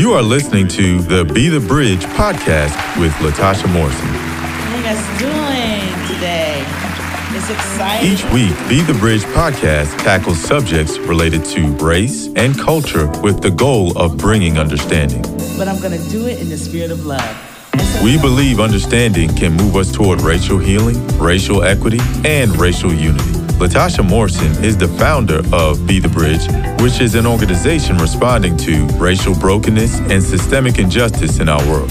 [0.00, 4.06] You are listening to the Be the Bridge podcast with Latasha Morrison.
[4.08, 6.64] How you guys doing today?
[7.36, 8.10] It's exciting.
[8.10, 13.50] Each week, Be the Bridge podcast tackles subjects related to race and culture with the
[13.50, 15.20] goal of bringing understanding.
[15.58, 18.02] But I'm going to do it in the spirit of love.
[18.02, 23.39] We believe understanding can move us toward racial healing, racial equity, and racial unity.
[23.60, 26.48] Latasha Morrison is the founder of Be the Bridge,
[26.80, 31.90] which is an organization responding to racial brokenness and systemic injustice in our world.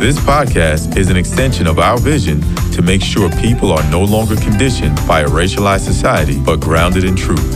[0.00, 2.40] This podcast is an extension of our vision
[2.72, 7.14] to make sure people are no longer conditioned by a racialized society, but grounded in
[7.14, 7.46] truth.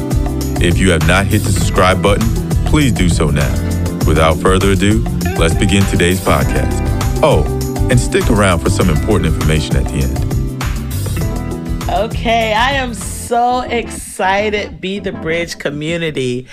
[0.63, 2.29] If you have not hit the subscribe button,
[2.67, 3.53] please do so now.
[4.07, 5.03] Without further ado,
[5.37, 6.79] let's begin today's podcast.
[7.25, 7.43] Oh,
[7.91, 10.33] and stick around for some important information at the end.
[11.91, 12.95] Okay, I am
[13.33, 16.47] excited, Be the Bridge community.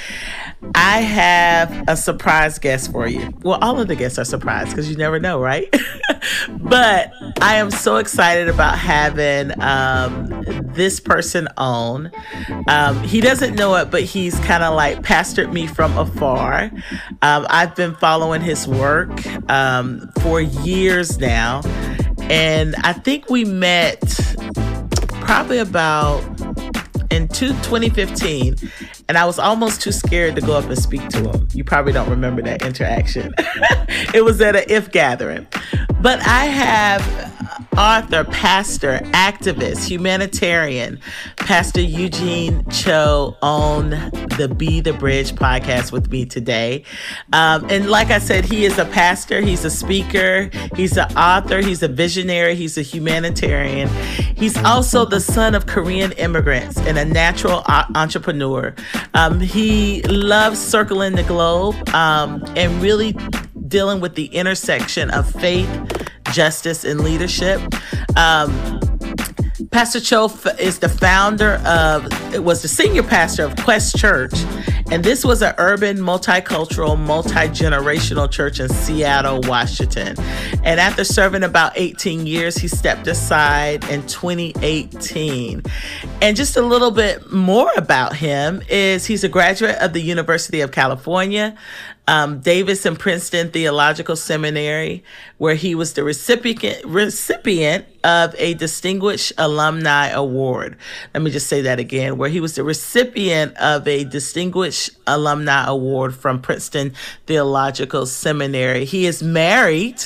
[0.76, 3.34] I have a surprise guest for you.
[3.42, 5.70] Well, all of the guests are surprised because you never know, right?
[6.50, 12.12] but I am so excited about having um, this person on.
[12.68, 16.72] Um, he doesn't know it, but he's kind of like pastored me from afar.
[17.22, 19.10] Um, I've been following his work
[19.50, 21.62] um, for years now.
[22.30, 24.02] And I think we met
[25.30, 26.24] probably about
[27.12, 28.56] in two, 2015
[29.08, 31.48] and I was almost too scared to go up and speak to him.
[31.54, 33.36] You probably don't remember that interaction.
[34.16, 35.46] it was at an IF Gathering.
[36.02, 37.30] But I have
[37.78, 41.00] author, pastor, activist, humanitarian,
[41.36, 43.90] Pastor Eugene Cho on
[44.38, 46.84] the Be the Bridge podcast with me today.
[47.34, 51.60] Um, and like I said, he is a pastor, he's a speaker, he's an author,
[51.62, 53.90] he's a visionary, he's a humanitarian.
[54.36, 58.74] He's also the son of Korean immigrants and a natural entrepreneur.
[59.14, 63.18] Um, he loves circling the globe um, and really
[63.70, 65.70] dealing with the intersection of faith,
[66.32, 67.62] justice, and leadership.
[68.18, 68.80] Um,
[69.72, 70.26] Pastor Cho
[70.58, 74.34] is the founder of, it was the senior pastor of Quest Church.
[74.92, 80.16] And this was an urban, multicultural, multi generational church in Seattle, Washington.
[80.64, 85.62] And after serving about 18 years, he stepped aside in 2018.
[86.22, 90.62] And just a little bit more about him is he's a graduate of the University
[90.62, 91.56] of California,
[92.10, 95.04] um, Davis and Princeton Theological Seminary,
[95.38, 100.76] where he was the recipient recipient of a Distinguished Alumni Award.
[101.14, 105.68] Let me just say that again, where he was the recipient of a Distinguished Alumni
[105.68, 106.94] Award from Princeton
[107.28, 108.86] Theological Seminary.
[108.86, 110.04] He is married.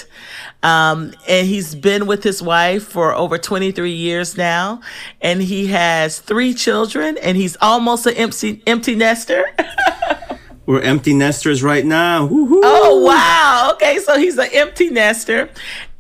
[0.62, 4.80] Um, and he's been with his wife for over 23 years now,
[5.22, 9.44] and he has three children, and he's almost an empty empty nester.
[10.66, 12.26] We're empty nesters right now.
[12.26, 12.62] Woo-hoo.
[12.64, 13.72] Oh wow!
[13.74, 15.50] Okay, so he's an empty nester,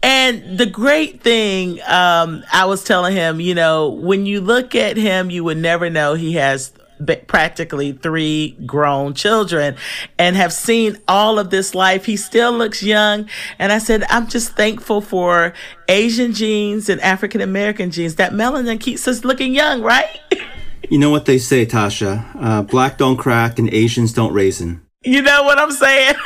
[0.03, 4.97] and the great thing, um, I was telling him, you know, when you look at
[4.97, 6.73] him, you would never know he has
[7.27, 9.75] practically three grown children
[10.17, 12.05] and have seen all of this life.
[12.05, 13.29] He still looks young.
[13.59, 15.53] And I said, I'm just thankful for
[15.87, 18.15] Asian genes and African American genes.
[18.15, 20.19] That melanin keeps us looking young, right?
[20.89, 22.25] You know what they say, Tasha?
[22.35, 24.81] Uh, black don't crack and Asians don't raisin.
[25.03, 26.15] You know what I'm saying?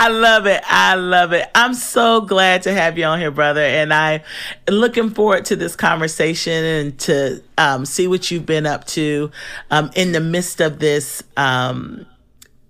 [0.00, 0.62] I love it.
[0.66, 1.48] I love it.
[1.54, 3.60] I'm so glad to have you on here, brother.
[3.60, 4.22] And I
[4.68, 9.32] looking forward to this conversation and to um, see what you've been up to
[9.72, 12.06] um, in the midst of this um,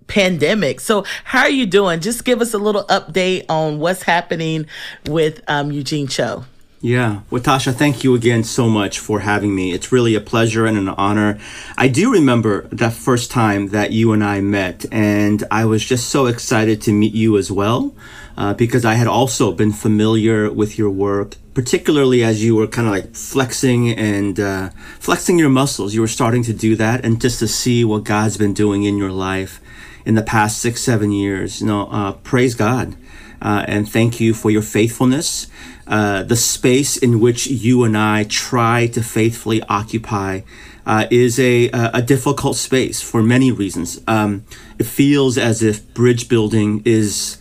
[0.06, 0.80] pandemic.
[0.80, 2.00] So, how are you doing?
[2.00, 4.66] Just give us a little update on what's happening
[5.06, 6.44] with um, Eugene Cho.
[6.80, 7.22] Yeah.
[7.28, 9.72] Well, Tasha, thank you again so much for having me.
[9.72, 11.40] It's really a pleasure and an honor.
[11.76, 16.08] I do remember that first time that you and I met, and I was just
[16.08, 17.96] so excited to meet you as well,
[18.36, 22.86] uh, because I had also been familiar with your work, particularly as you were kind
[22.86, 25.94] of like flexing and uh, flexing your muscles.
[25.94, 28.96] You were starting to do that, and just to see what God's been doing in
[28.96, 29.60] your life
[30.04, 32.94] in the past six, seven years, you know, uh, praise God.
[33.42, 35.48] Uh, and thank you for your faithfulness.
[35.88, 40.42] Uh, the space in which you and I try to faithfully occupy
[40.84, 44.00] uh, is a, a difficult space for many reasons.
[44.06, 44.44] Um,
[44.78, 47.38] it feels as if bridge building is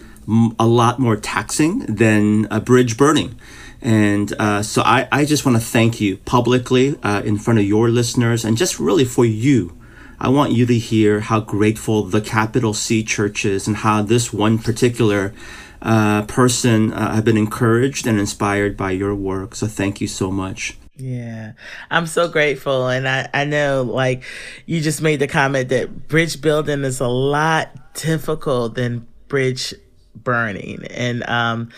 [0.60, 3.40] a lot more taxing than a bridge burning.
[3.82, 7.66] And uh, so I, I just want to thank you publicly uh, in front of
[7.66, 9.78] your listeners and just really for you.
[10.20, 14.34] I want you to hear how grateful the capital C church is and how this
[14.34, 15.34] one particular
[15.82, 19.56] uh, person uh, have been encouraged and inspired by your work.
[19.56, 20.78] So thank you so much.
[20.96, 21.52] Yeah,
[21.92, 22.88] I'm so grateful.
[22.88, 24.24] And I, I know, like,
[24.66, 29.76] you just made the comment that bridge building is a lot difficult than bridge
[30.16, 30.86] burning.
[30.90, 31.70] And, um,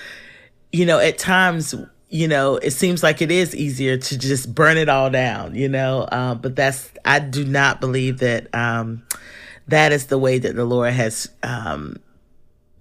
[0.71, 1.75] you know, at times,
[2.09, 5.67] you know, it seems like it is easier to just burn it all down, you
[5.67, 9.03] know, uh, but that's, I do not believe that um,
[9.67, 11.97] that is the way that the Lord has um,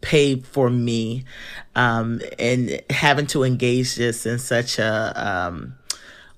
[0.01, 1.25] paid for me
[1.75, 5.75] um, and having to engage this in such a, um,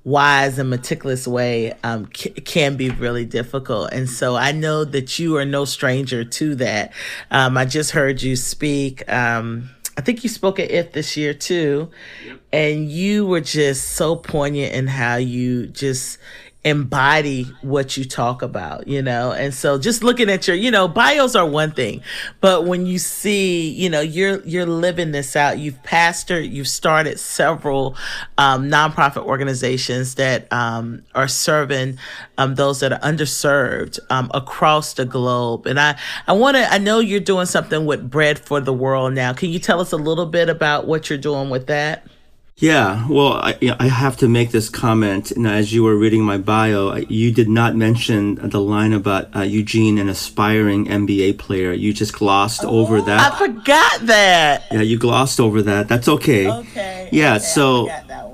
[0.04, 3.92] wise and meticulous way um, c- can be really difficult.
[3.92, 6.92] And so I know that you are no stranger to that.
[7.30, 9.10] Um, I just heard you speak.
[9.12, 11.90] Um, I think you spoke at IF this year too,
[12.52, 16.18] and you were just so poignant in how you just
[16.62, 19.32] embody what you talk about, you know?
[19.32, 22.02] And so just looking at your, you know, bios are one thing,
[22.42, 27.18] but when you see, you know, you're, you're living this out, you've pastored, you've started
[27.18, 27.96] several,
[28.36, 31.98] um, nonprofit organizations that, um, are serving,
[32.36, 35.66] um, those that are underserved, um, across the globe.
[35.66, 39.14] And I, I want to, I know you're doing something with Bread for the World
[39.14, 39.32] now.
[39.32, 42.06] Can you tell us a little bit about what you're doing with that?
[42.60, 45.34] Yeah, well, I, I have to make this comment.
[45.36, 49.40] Know, as you were reading my bio, you did not mention the line about uh,
[49.40, 51.72] Eugene, an aspiring NBA player.
[51.72, 53.32] You just glossed oh, over that.
[53.32, 54.66] I forgot that.
[54.70, 55.88] Yeah, you glossed over that.
[55.88, 56.50] That's okay.
[56.50, 57.08] Okay.
[57.10, 57.88] Yeah, okay, so.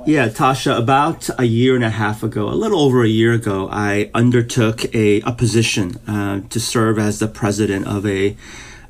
[0.07, 3.69] Yeah, Tasha, about a year and a half ago, a little over a year ago,
[3.73, 8.37] I undertook a, a position uh, to serve as the president of a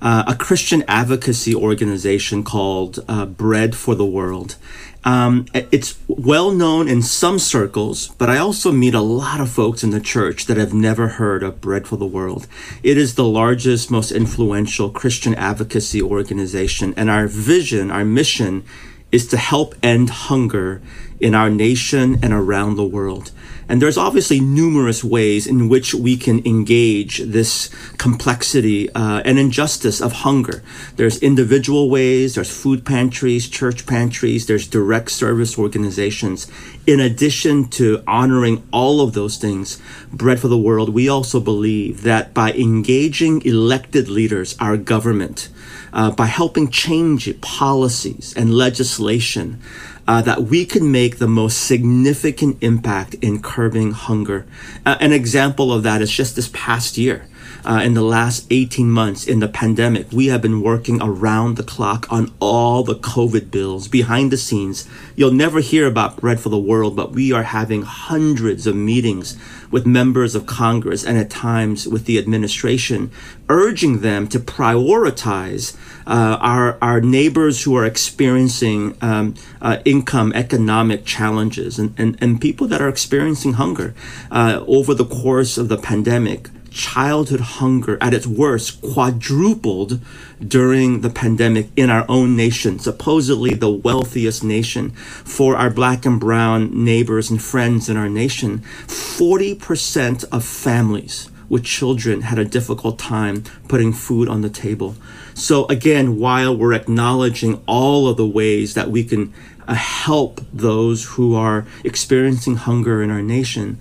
[0.00, 4.56] uh, a Christian advocacy organization called uh, Bread for the World.
[5.04, 9.84] Um, it's well known in some circles, but I also meet a lot of folks
[9.84, 12.48] in the church that have never heard of Bread for the World.
[12.82, 18.64] It is the largest, most influential Christian advocacy organization, and our vision, our mission,
[19.12, 20.82] is to help end hunger
[21.20, 23.30] in our nation and around the world.
[23.68, 27.68] And there's obviously numerous ways in which we can engage this
[27.98, 30.62] complexity uh, and injustice of hunger.
[30.94, 36.46] There's individual ways, there's food pantries, church pantries, there's direct service organizations.
[36.86, 42.02] In addition to honoring all of those things, Bread for the World, we also believe
[42.02, 45.48] that by engaging elected leaders, our government,
[45.92, 49.60] uh, by helping change policies and legislation,
[50.08, 54.46] uh, that we can make the most significant impact in curbing hunger.
[54.84, 57.26] Uh, an example of that is just this past year.
[57.64, 61.64] Uh, in the last 18 months in the pandemic, we have been working around the
[61.64, 64.88] clock on all the COVID bills behind the scenes.
[65.16, 69.36] You'll never hear about Bread for the World, but we are having hundreds of meetings
[69.68, 73.10] with members of Congress and at times with the administration,
[73.48, 75.76] urging them to prioritize
[76.06, 82.40] uh, our, our neighbors who are experiencing um, uh, income, economic challenges, and, and, and
[82.40, 83.94] people that are experiencing hunger
[84.30, 89.98] uh, over the course of the pandemic childhood hunger at its worst quadrupled
[90.46, 96.20] during the pandemic in our own nation, supposedly the wealthiest nation for our black and
[96.20, 98.58] brown neighbors and friends in our nation.
[98.86, 104.96] 40% of families with children had a difficult time putting food on the table.
[105.36, 109.34] So, again, while we're acknowledging all of the ways that we can
[109.68, 113.78] uh, help those who are experiencing hunger in our nation,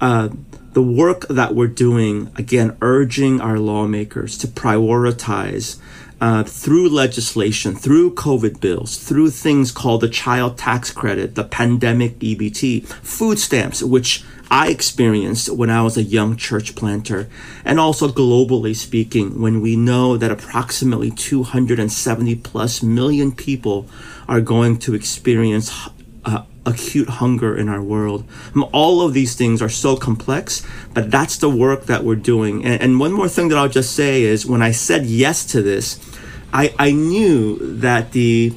[0.00, 0.30] uh,
[0.72, 5.78] the work that we're doing, again, urging our lawmakers to prioritize
[6.20, 12.18] uh, through legislation, through COVID bills, through things called the child tax credit, the pandemic
[12.18, 17.28] EBT, food stamps, which I experienced when I was a young church planter,
[17.64, 23.86] and also globally speaking, when we know that approximately 270 plus million people
[24.28, 25.88] are going to experience
[26.24, 28.24] uh, acute hunger in our world.
[28.72, 32.64] All of these things are so complex, but that's the work that we're doing.
[32.64, 35.62] And, and one more thing that I'll just say is when I said yes to
[35.62, 36.00] this,
[36.52, 38.54] I, I knew that the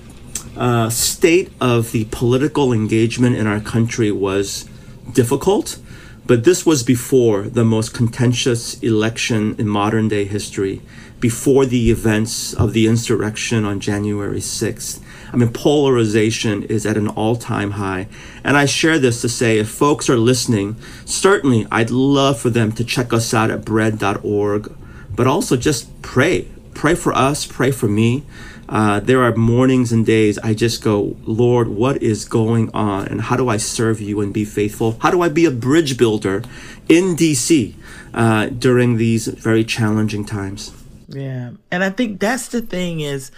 [0.58, 4.67] uh, state of the political engagement in our country was
[5.13, 5.78] difficult,
[6.25, 10.82] but this was before the most contentious election in modern day history,
[11.20, 15.01] before the events of the insurrection on January 6th.
[15.32, 18.08] I mean, polarization is at an all time high.
[18.44, 20.75] And I share this to say if folks are listening,
[21.06, 24.72] certainly I'd love for them to check us out at bread.org,
[25.16, 26.48] but also just pray.
[26.74, 28.24] Pray for us, pray for me.
[28.70, 33.08] Uh, there are mornings and days I just go, Lord, what is going on?
[33.08, 34.98] And how do I serve you and be faithful?
[35.02, 36.44] How do I be a bridge builder
[36.88, 37.74] in DC
[38.14, 40.72] uh, during these very challenging times?
[41.08, 41.52] Yeah.
[41.72, 43.32] And I think that's the thing is,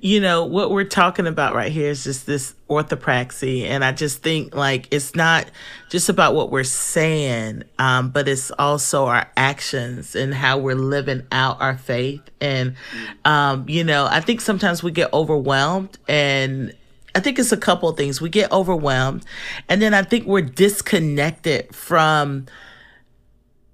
[0.00, 3.64] you know, what we're talking about right here is just this orthopraxy.
[3.64, 5.46] And I just think like it's not
[5.90, 11.26] just about what we're saying, um, but it's also our actions and how we're living
[11.32, 12.22] out our faith.
[12.40, 12.76] And,
[13.24, 16.74] um, you know, I think sometimes we get overwhelmed and
[17.14, 18.20] I think it's a couple of things.
[18.20, 19.24] We get overwhelmed,
[19.68, 22.46] and then I think we're disconnected from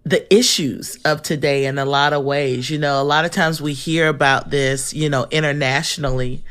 [0.09, 2.71] the issues of today in a lot of ways.
[2.71, 6.43] You know, a lot of times we hear about this, you know, internationally,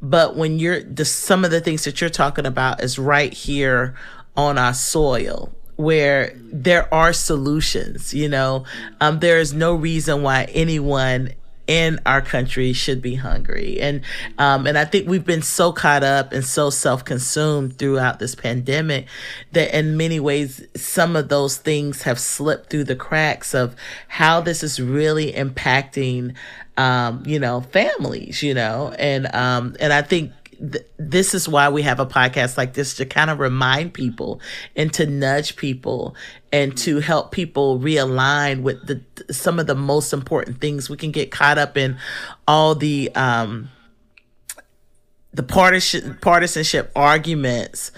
[0.00, 3.94] but when you're the some of the things that you're talking about is right here
[4.36, 8.64] on our soil where there are solutions, you know.
[9.00, 11.32] Um, there is no reason why anyone
[11.72, 13.80] in our country should be hungry.
[13.80, 14.02] And
[14.36, 19.06] um, and I think we've been so caught up and so self-consumed throughout this pandemic
[19.52, 23.74] that in many ways some of those things have slipped through the cracks of
[24.08, 26.34] how this is really impacting
[26.76, 28.94] um, you know, families, you know.
[28.98, 30.32] And um and I think
[30.96, 34.40] this is why we have a podcast like this to kind of remind people
[34.76, 36.14] and to nudge people
[36.52, 40.88] and to help people realign with the some of the most important things.
[40.88, 41.98] We can get caught up in
[42.46, 43.70] all the um
[45.32, 47.90] the partisan partisanship arguments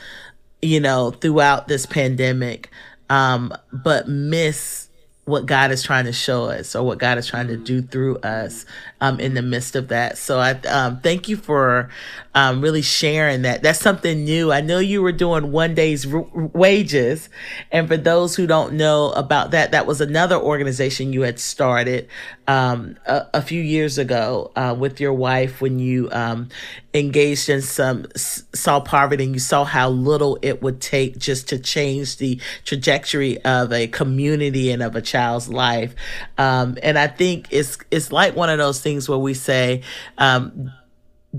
[0.63, 2.71] you know throughout this pandemic
[3.11, 4.89] um but miss
[5.25, 8.19] what God is trying to show us or what God is trying to do through
[8.19, 8.67] us
[9.05, 10.17] um, in the midst of that.
[10.17, 11.91] So I um, thank you for
[12.35, 13.63] um, really sharing that.
[13.63, 14.51] That's something new.
[14.51, 17.29] I know you were doing one day's r- wages.
[17.71, 22.09] And for those who don't know about that, that was another organization you had started
[22.49, 26.49] um, a, a, few years ago uh, with your wife when you um,
[26.93, 31.59] engaged in some, saw poverty and you saw how little it would take just to
[31.59, 35.95] change the trajectory of a community and of a child's life.
[36.37, 39.83] Um, and I think it's, it's like one of those things where we say,
[40.19, 40.73] um,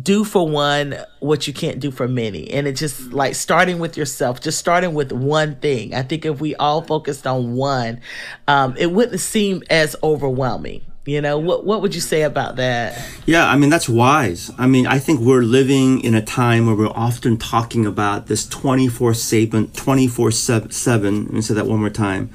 [0.01, 2.51] do for one what you can't do for many.
[2.51, 5.93] And it just like starting with yourself, just starting with one thing.
[5.93, 8.01] I think if we all focused on one,
[8.47, 10.81] um, it wouldn't seem as overwhelming.
[11.05, 13.00] You know, what what would you say about that?
[13.27, 14.50] Yeah, I mean that's wise.
[14.57, 18.47] I mean, I think we're living in a time where we're often talking about this
[18.47, 22.31] 24/7 24/7, let me say that one more time.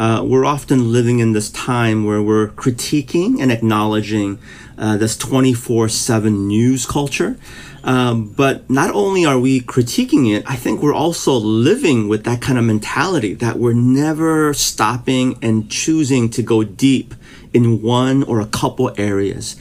[0.00, 4.38] Uh, we're often living in this time where we're critiquing and acknowledging
[4.78, 7.36] uh, this 24 7 news culture.
[7.84, 12.40] Um, but not only are we critiquing it, I think we're also living with that
[12.40, 17.14] kind of mentality that we're never stopping and choosing to go deep
[17.52, 19.56] in one or a couple areas.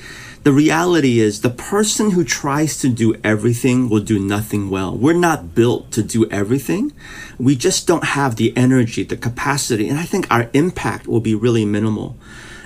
[0.49, 4.97] The reality is the person who tries to do everything will do nothing well.
[4.97, 6.91] We're not built to do everything.
[7.37, 11.35] We just don't have the energy, the capacity, and I think our impact will be
[11.35, 12.17] really minimal.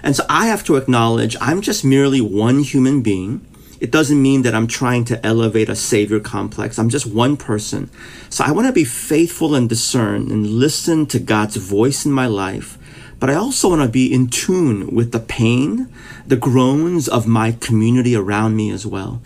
[0.02, 3.46] And so I have to acknowledge I'm just merely one human being.
[3.82, 6.80] It doesn't mean that I'm trying to elevate a savior complex.
[6.80, 7.90] I'm just one person.
[8.30, 12.28] So I want to be faithful and discern and listen to God's voice in my
[12.28, 12.78] life.
[13.24, 15.88] But I also want to be in tune with the pain,
[16.27, 19.22] the groans of my community around me as well.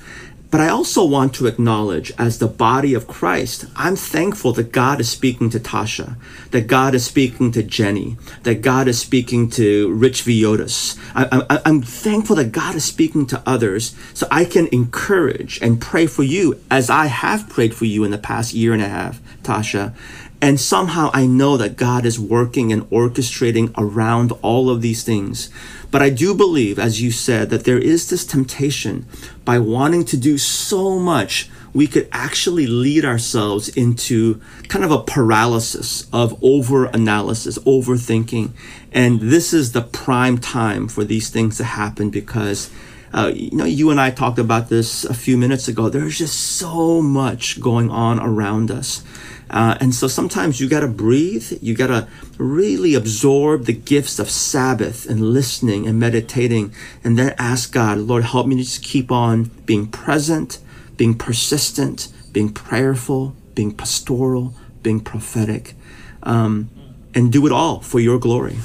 [0.51, 5.01] But I also want to acknowledge, as the body of Christ, I'm thankful that God
[5.01, 6.15] is speaking to Tasha,
[6.51, 10.95] that God is speaking to Jenny, that God is speaking to Rich Villodas.
[11.15, 16.05] I, am thankful that God is speaking to others so I can encourage and pray
[16.05, 19.19] for you as I have prayed for you in the past year and a half,
[19.41, 19.95] Tasha.
[20.39, 25.49] And somehow I know that God is working and orchestrating around all of these things.
[25.89, 29.07] But I do believe, as you said, that there is this temptation
[29.45, 35.01] by wanting to do so much, we could actually lead ourselves into kind of a
[35.03, 38.51] paralysis of over analysis, overthinking.
[38.91, 42.69] And this is the prime time for these things to happen because.
[43.13, 45.89] Uh, you know, you and I talked about this a few minutes ago.
[45.89, 49.03] There's just so much going on around us.
[49.49, 51.53] Uh, and so sometimes you got to breathe.
[51.61, 56.73] You got to really absorb the gifts of Sabbath and listening and meditating,
[57.03, 60.59] and then ask God, Lord, help me to just keep on being present,
[60.97, 65.75] being persistent, being prayerful, being pastoral, being prophetic,
[66.23, 66.69] um,
[67.15, 68.57] and do it all for your glory.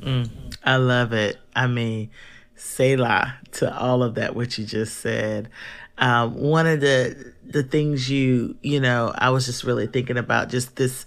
[0.00, 0.30] Mm,
[0.64, 1.38] I love it.
[1.54, 2.10] I mean,
[2.58, 5.48] Selah to all of that, what you just said.
[5.98, 10.48] Um, one of the the things you you know I was just really thinking about
[10.48, 11.06] just this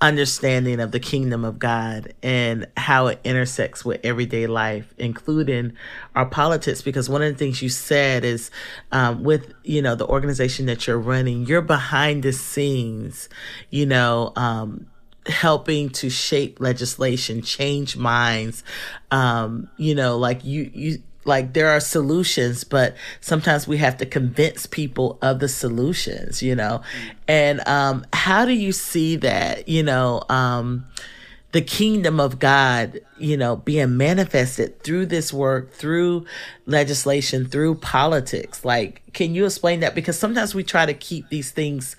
[0.00, 5.74] understanding of the kingdom of God and how it intersects with everyday life, including
[6.14, 6.80] our politics.
[6.80, 8.50] Because one of the things you said is
[8.92, 13.28] um, with, you know, the organization that you're running, you're behind the scenes,
[13.68, 14.86] you know, um,
[15.30, 18.62] helping to shape legislation, change minds.
[19.10, 24.06] Um, you know, like you, you, like there are solutions but sometimes we have to
[24.06, 26.80] convince people of the solutions you know
[27.28, 30.86] and um how do you see that you know um
[31.52, 36.26] the kingdom of God, you know, being manifested through this work, through
[36.66, 38.64] legislation, through politics.
[38.64, 39.94] Like, can you explain that?
[39.94, 41.96] Because sometimes we try to keep these things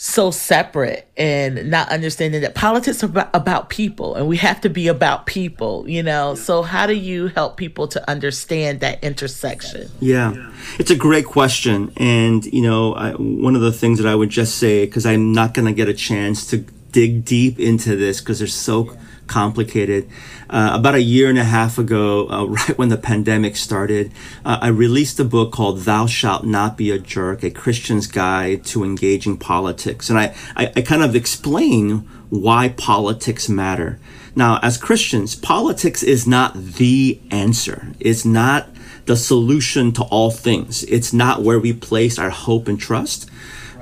[0.00, 4.86] so separate and not understanding that politics are about, people and we have to be
[4.86, 6.36] about people, you know?
[6.36, 9.90] So, how do you help people to understand that intersection?
[9.98, 11.92] Yeah, it's a great question.
[11.96, 15.32] And, you know, I, one of the things that I would just say, because I'm
[15.32, 16.64] not going to get a chance to
[16.98, 18.96] dig deep into this because they're so
[19.28, 20.08] complicated.
[20.50, 24.10] Uh, about a year and a half ago, uh, right when the pandemic started,
[24.44, 28.64] uh, I released a book called Thou Shalt Not Be a Jerk, a Christian's Guide
[28.66, 30.10] to Engaging Politics.
[30.10, 31.98] And I, I, I kind of explain
[32.30, 34.00] why politics matter.
[34.34, 37.92] Now, as Christians, politics is not the answer.
[38.00, 38.70] It's not
[39.06, 40.82] the solution to all things.
[40.84, 43.30] It's not where we place our hope and trust.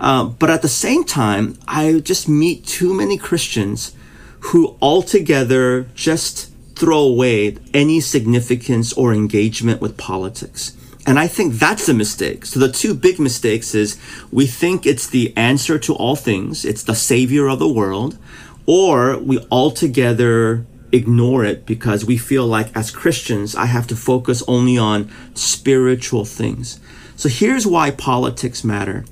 [0.01, 3.95] Uh, but at the same time, I just meet too many Christians
[4.41, 10.77] who altogether just throw away any significance or engagement with politics.
[11.07, 12.45] And I think that's a mistake.
[12.45, 13.99] So the two big mistakes is
[14.33, 18.19] we think it's the answer to all things, it's the savior of the world,
[18.67, 24.43] or we altogether ignore it because we feel like as Christians, I have to focus
[24.49, 26.81] only on spiritual things.
[27.17, 29.05] So here's why politics matter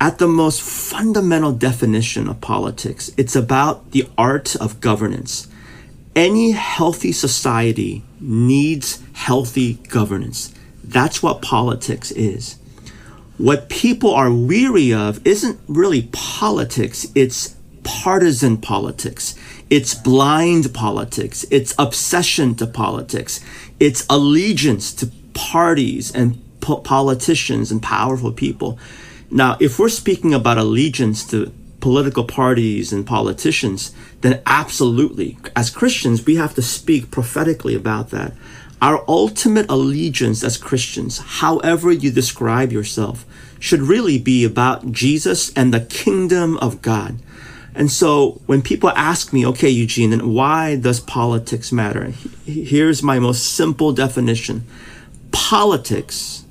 [0.00, 5.48] at the most fundamental definition of politics, it's about the art of governance.
[6.14, 10.52] Any healthy society needs healthy governance.
[10.82, 12.56] That's what politics is.
[13.38, 19.34] What people are weary of isn't really politics, it's partisan politics.
[19.70, 21.44] It's blind politics.
[21.50, 23.40] It's obsession to politics.
[23.80, 28.78] It's allegiance to parties and po- politicians and powerful people.
[29.34, 36.24] Now, if we're speaking about allegiance to political parties and politicians, then absolutely, as Christians,
[36.24, 38.32] we have to speak prophetically about that.
[38.80, 43.26] Our ultimate allegiance as Christians, however you describe yourself,
[43.58, 47.18] should really be about Jesus and the kingdom of God.
[47.74, 52.12] And so when people ask me, okay, Eugene, then why does politics matter?
[52.46, 54.64] Here's my most simple definition.
[55.32, 56.43] Politics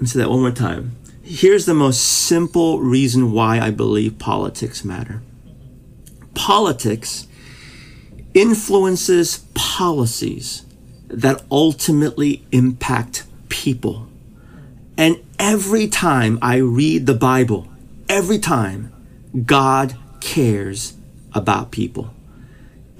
[0.00, 0.96] let me say that one more time.
[1.22, 5.20] Here's the most simple reason why I believe politics matter.
[6.32, 7.26] Politics
[8.32, 10.64] influences policies
[11.08, 14.08] that ultimately impact people.
[14.96, 17.68] And every time I read the Bible,
[18.08, 18.90] every time,
[19.44, 20.94] God cares
[21.34, 22.14] about people,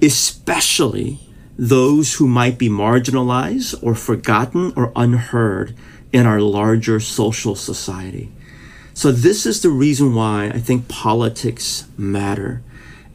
[0.03, 1.17] especially
[1.57, 5.75] those who might be marginalized or forgotten or unheard
[6.11, 8.31] in our larger social society.
[8.93, 12.61] So this is the reason why I think politics matter.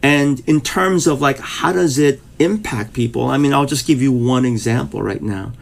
[0.03, 3.25] And in terms of like, how does it impact people?
[3.25, 5.53] I mean, I'll just give you one example right now.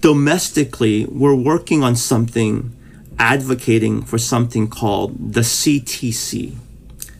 [0.00, 2.72] Domestically, we're working on something,
[3.18, 6.56] advocating for something called the CTC.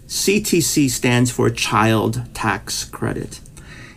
[0.07, 3.41] CTC stands for Child Tax Credit.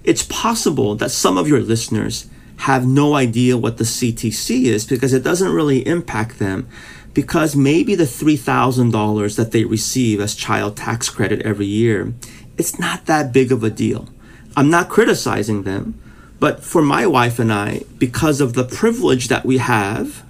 [0.03, 2.27] It's possible that some of your listeners
[2.61, 6.67] have no idea what the CTC is because it doesn't really impact them
[7.11, 12.13] because maybe the $3,000 that they receive as child tax credit every year,
[12.59, 14.09] it's not that big of a deal.
[14.55, 15.99] I'm not criticizing them,
[16.39, 20.23] but for my wife and I, because of the privilege that we have,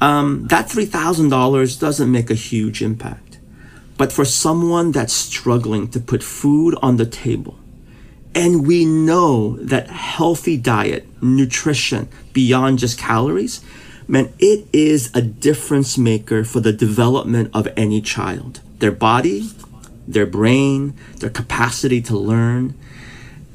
[0.00, 3.38] um, that $3,000 doesn't make a huge impact.
[3.98, 7.58] But for someone that's struggling to put food on the table,
[8.34, 13.64] and we know that healthy diet, nutrition beyond just calories,
[14.06, 18.60] man, it is a difference maker for the development of any child.
[18.78, 19.50] Their body,
[20.06, 22.78] their brain, their capacity to learn.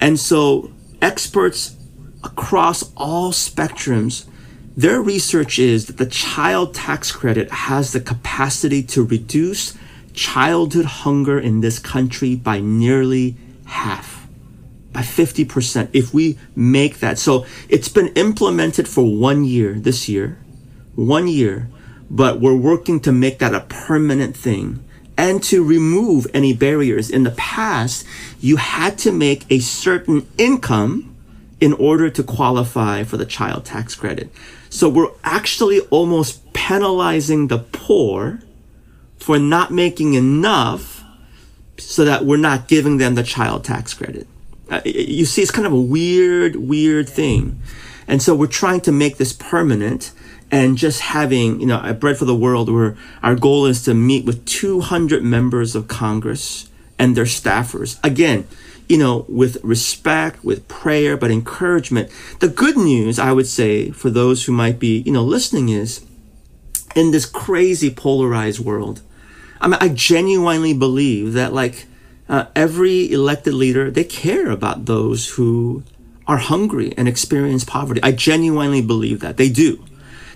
[0.01, 1.75] And so experts
[2.23, 4.25] across all spectrums,
[4.75, 9.77] their research is that the child tax credit has the capacity to reduce
[10.13, 14.22] childhood hunger in this country by nearly half
[14.93, 17.17] by 50% if we make that.
[17.17, 20.37] So it's been implemented for one year this year,
[20.95, 21.69] one year,
[22.09, 24.83] but we're working to make that a permanent thing
[25.17, 27.09] and to remove any barriers.
[27.09, 28.05] In the past,
[28.39, 31.15] you had to make a certain income
[31.59, 34.29] in order to qualify for the child tax credit.
[34.69, 38.41] So we're actually almost penalizing the poor
[39.17, 41.03] for not making enough
[41.77, 44.27] so that we're not giving them the child tax credit.
[44.69, 47.61] Uh, you see, it's kind of a weird, weird thing.
[48.07, 50.11] And so we're trying to make this permanent
[50.51, 53.93] and just having, you know, a Bread for the World, where our goal is to
[53.93, 57.99] meet with 200 members of Congress and their staffers.
[58.03, 58.47] Again,
[58.87, 62.11] you know, with respect, with prayer, but encouragement.
[62.39, 66.05] The good news, I would say, for those who might be, you know, listening is
[66.95, 69.01] in this crazy polarized world.
[69.61, 71.87] I mean, I genuinely believe that, like,
[72.33, 75.83] uh, every elected leader, they care about those who
[76.25, 78.01] are hungry and experience poverty.
[78.01, 79.37] I genuinely believe that.
[79.37, 79.85] They do.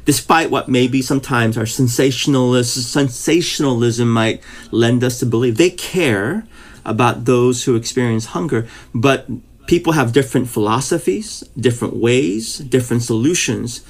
[0.06, 6.46] Despite what maybe sometimes our sensationalism, sensationalism might lend us to believe, they care
[6.86, 8.68] about those who experience hunger.
[8.94, 9.26] But
[9.66, 13.82] people have different philosophies, different ways, different solutions.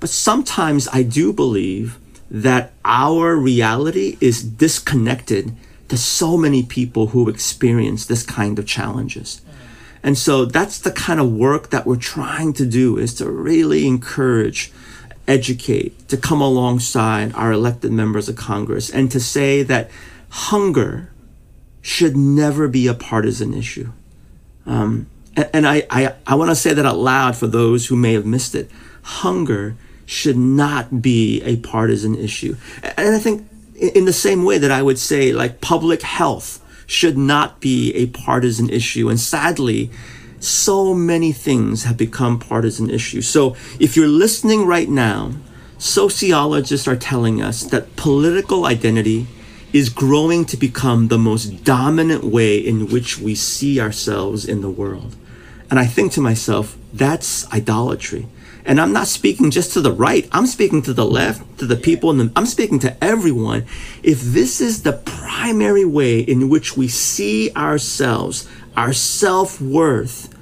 [0.00, 1.96] But sometimes I do believe
[2.30, 5.56] that our reality is disconnected
[5.88, 9.42] to so many people who experience this kind of challenges.
[10.02, 13.86] And so that's the kind of work that we're trying to do is to really
[13.86, 14.70] encourage,
[15.26, 19.90] educate, to come alongside our elected members of Congress and to say that
[20.28, 21.10] hunger
[21.80, 23.92] should never be a partisan issue.
[24.66, 27.96] Um, and, and I, I, I want to say that out loud for those who
[27.96, 28.70] may have missed it.
[29.02, 32.56] Hunger should not be a partisan issue.
[32.82, 37.16] And I think in the same way that I would say like public health should
[37.16, 39.08] not be a partisan issue.
[39.08, 39.90] And sadly,
[40.38, 43.26] so many things have become partisan issues.
[43.26, 45.32] So if you're listening right now,
[45.78, 49.26] sociologists are telling us that political identity
[49.72, 54.70] is growing to become the most dominant way in which we see ourselves in the
[54.70, 55.16] world.
[55.70, 58.28] And I think to myself, that's idolatry.
[58.66, 60.28] And I'm not speaking just to the right.
[60.32, 63.66] I'm speaking to the left, to the people, and I'm speaking to everyone.
[64.02, 70.34] If this is the primary way in which we see ourselves, our self worth,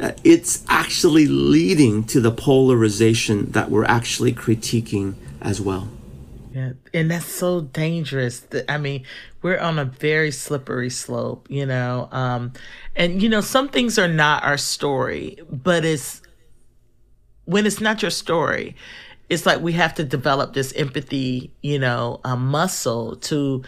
[0.00, 5.88] uh, it's actually leading to the polarization that we're actually critiquing as well.
[6.54, 8.46] Yeah, and that's so dangerous.
[8.68, 9.04] I mean,
[9.42, 12.08] we're on a very slippery slope, you know.
[12.10, 12.54] Um,
[12.96, 16.22] and you know, some things are not our story, but it's
[17.48, 18.76] when it's not your story,
[19.30, 23.64] it's like we have to develop this empathy, you know, um, muscle to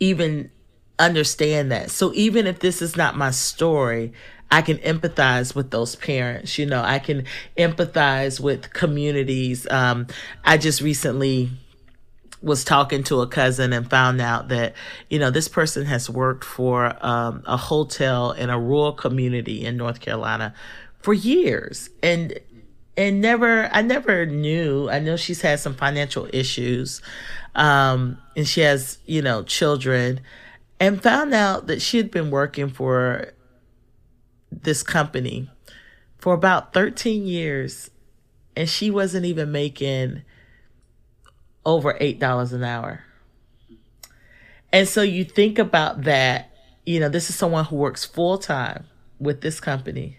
[0.00, 0.50] even
[0.98, 1.90] understand that.
[1.90, 4.14] So even if this is not my story,
[4.50, 6.56] I can empathize with those parents.
[6.56, 7.26] You know, I can
[7.58, 9.70] empathize with communities.
[9.70, 10.06] Um,
[10.42, 11.50] I just recently
[12.40, 14.72] was talking to a cousin and found out that
[15.10, 19.76] you know this person has worked for um, a hotel in a rural community in
[19.76, 20.54] North Carolina
[21.00, 22.38] for years and
[22.98, 27.00] and never I never knew I know she's had some financial issues
[27.54, 30.20] um, and she has you know children
[30.80, 33.32] and found out that she had been working for
[34.50, 35.48] this company
[36.18, 37.90] for about 13 years
[38.56, 40.22] and she wasn't even making
[41.64, 43.04] over $8 an hour.
[44.72, 46.50] And so you think about that,
[46.84, 48.84] you know, this is someone who works full time
[49.18, 50.18] with this company,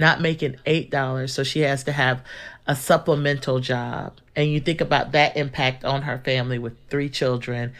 [0.00, 1.30] not making $8.
[1.30, 2.22] So she has to have
[2.66, 4.14] a supplemental job.
[4.34, 7.72] And you think about that impact on her family with three children.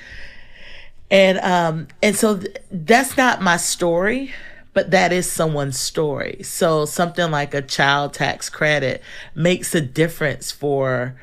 [1.10, 4.32] And um and so th- that's not my story,
[4.74, 6.42] but that is someone's story.
[6.44, 9.02] So something like a child tax credit
[9.34, 11.16] makes a difference for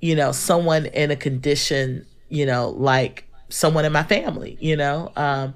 [0.00, 5.12] you know, someone in a condition, you know, like someone in my family, you know?
[5.16, 5.54] Um,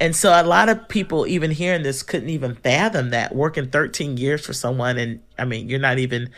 [0.00, 4.16] and so a lot of people, even hearing this, couldn't even fathom that working 13
[4.16, 4.98] years for someone.
[4.98, 6.30] And I mean, you're not even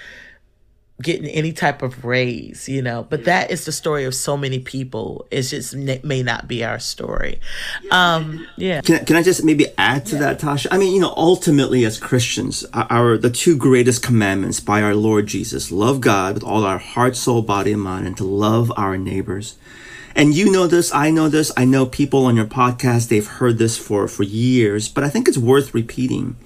[1.02, 3.06] getting any type of raise, you know.
[3.08, 5.26] But that is the story of so many people.
[5.30, 7.40] It just may not be our story.
[7.90, 8.80] Um, yeah.
[8.80, 10.20] Can, can I just maybe add to yeah.
[10.20, 10.68] that, Tasha?
[10.70, 15.26] I mean, you know, ultimately as Christians, our the two greatest commandments by our Lord
[15.26, 18.96] Jesus: love God with all our heart, soul, body, and mind, and to love our
[18.96, 19.56] neighbors.
[20.16, 23.58] And you know this, I know this, I know people on your podcast, they've heard
[23.58, 26.36] this for, for years, but I think it's worth repeating.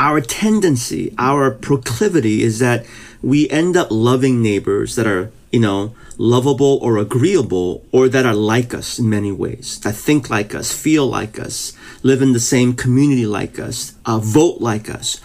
[0.00, 2.84] Our tendency, our proclivity is that
[3.22, 8.34] we end up loving neighbors that are, you know, lovable or agreeable or that are
[8.34, 12.40] like us in many ways, that think like us, feel like us, live in the
[12.40, 15.20] same community like us, uh, vote like us.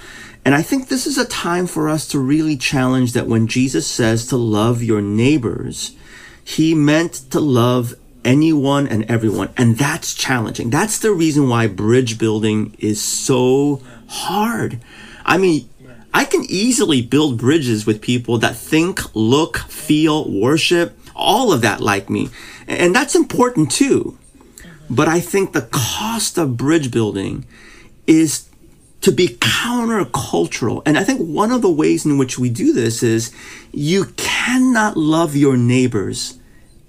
[0.45, 3.87] And I think this is a time for us to really challenge that when Jesus
[3.87, 5.95] says to love your neighbors,
[6.43, 9.49] he meant to love anyone and everyone.
[9.57, 10.69] And that's challenging.
[10.69, 14.79] That's the reason why bridge building is so hard.
[15.25, 15.69] I mean,
[16.13, 21.81] I can easily build bridges with people that think, look, feel, worship, all of that
[21.81, 22.29] like me.
[22.67, 24.17] And that's important too.
[24.89, 27.45] But I think the cost of bridge building
[28.05, 28.49] is
[29.03, 30.81] to be countercultural.
[30.85, 33.33] And I think one of the ways in which we do this is
[33.71, 36.39] you cannot love your neighbors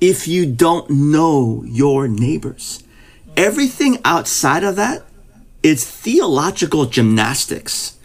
[0.00, 2.84] if you don't know your neighbors.
[3.36, 5.04] Everything outside of that
[5.62, 7.98] is theological gymnastics.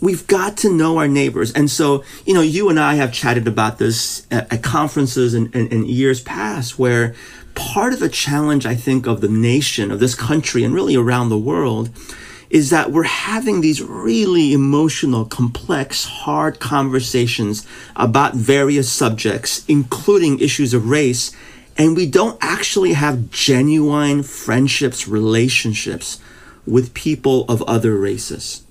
[0.00, 1.52] We've got to know our neighbors.
[1.52, 5.52] And so, you know, you and I have chatted about this at, at conferences in,
[5.52, 7.14] in years past where
[7.54, 11.28] part of the challenge, I think, of the nation, of this country, and really around
[11.28, 11.90] the world
[12.52, 20.74] is that we're having these really emotional, complex, hard conversations about various subjects, including issues
[20.74, 21.32] of race,
[21.78, 26.20] and we don't actually have genuine friendships, relationships
[26.66, 28.62] with people of other races.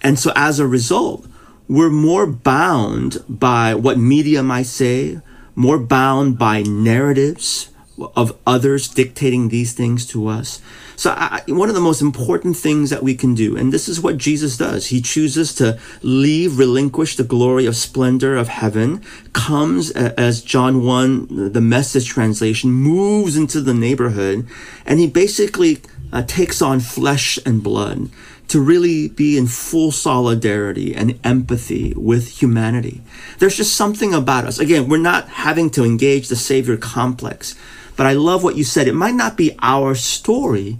[0.00, 1.26] And so as a result,
[1.66, 5.20] we're more bound by what media might say,
[5.56, 7.70] more bound by narratives
[8.14, 10.62] of others dictating these things to us.
[10.98, 14.00] So, I, one of the most important things that we can do, and this is
[14.00, 19.92] what Jesus does, he chooses to leave, relinquish the glory of splendor of heaven, comes
[19.92, 24.48] as John 1, the message translation, moves into the neighborhood,
[24.84, 25.78] and he basically
[26.12, 28.10] uh, takes on flesh and blood
[28.48, 33.02] to really be in full solidarity and empathy with humanity.
[33.38, 34.58] There's just something about us.
[34.58, 37.54] Again, we're not having to engage the Savior complex,
[37.96, 38.88] but I love what you said.
[38.88, 40.78] It might not be our story,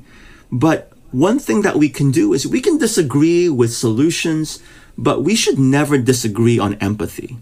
[0.51, 4.63] but one thing that we can do is we can disagree with solutions,
[4.97, 7.39] but we should never disagree on empathy.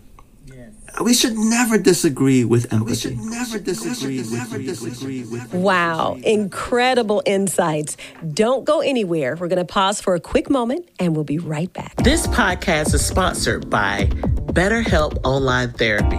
[1.02, 3.10] We should never disagree with empathy.
[3.10, 7.98] We should never disagree, never disagree with Wow, incredible insights.
[8.32, 9.36] Don't go anywhere.
[9.36, 11.96] We're going to pause for a quick moment and we'll be right back.
[11.96, 14.04] This podcast is sponsored by
[14.52, 16.16] BetterHelp Online Therapy.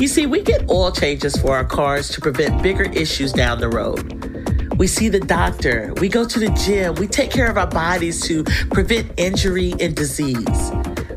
[0.00, 3.68] You see, we get oil changes for our cars to prevent bigger issues down the
[3.68, 4.33] road.
[4.76, 5.92] We see the doctor.
[6.00, 6.96] We go to the gym.
[6.96, 10.72] We take care of our bodies to prevent injury and disease.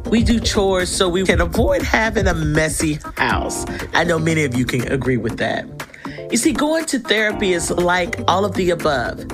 [0.05, 3.65] We do chores so we can avoid having a messy house.
[3.93, 5.65] I know many of you can agree with that.
[6.31, 9.25] You see, going to therapy is like all of the above.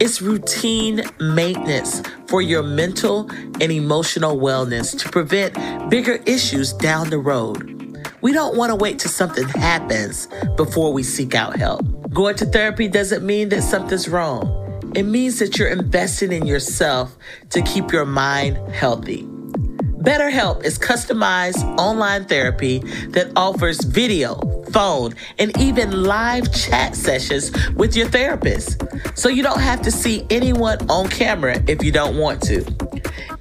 [0.00, 7.18] It's routine maintenance for your mental and emotional wellness to prevent bigger issues down the
[7.18, 7.81] road.
[8.22, 11.84] We don't want to wait till something happens before we seek out help.
[12.12, 14.58] Going to therapy doesn't mean that something's wrong.
[14.94, 17.16] It means that you're investing in yourself
[17.50, 19.26] to keep your mind healthy.
[20.02, 24.34] BetterHelp is customized online therapy that offers video,
[24.72, 28.82] phone, and even live chat sessions with your therapist.
[29.14, 32.64] So you don't have to see anyone on camera if you don't want to.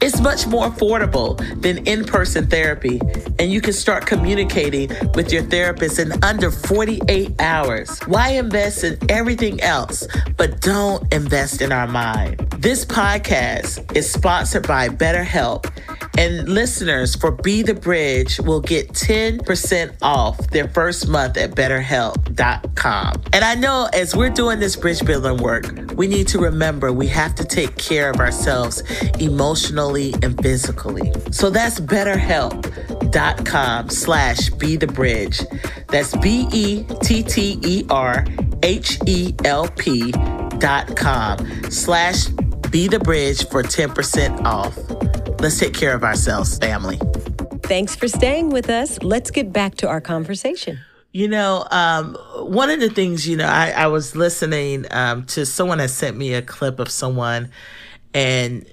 [0.01, 2.99] It's much more affordable than in person therapy,
[3.39, 7.99] and you can start communicating with your therapist in under 48 hours.
[8.01, 12.39] Why invest in everything else, but don't invest in our mind?
[12.57, 15.71] This podcast is sponsored by BetterHelp,
[16.17, 23.21] and listeners for Be the Bridge will get 10% off their first month at betterhelp.com.
[23.33, 27.07] And I know as we're doing this bridge building work, we need to remember we
[27.07, 28.81] have to take care of ourselves
[29.19, 31.13] emotionally and physically.
[31.31, 35.41] So that's betterhelp.com slash be the bridge.
[35.87, 38.25] That's B E T T E R
[38.63, 40.11] H E L P
[40.59, 41.37] dot com
[41.71, 42.27] slash
[42.69, 44.77] be the bridge for 10% off.
[45.41, 46.99] Let's take care of ourselves, family.
[47.63, 49.01] Thanks for staying with us.
[49.01, 50.79] Let's get back to our conversation.
[51.13, 55.47] You know, um, one of the things, you know, I, I was listening um, to
[55.47, 57.49] someone that sent me a clip of someone
[58.13, 58.67] and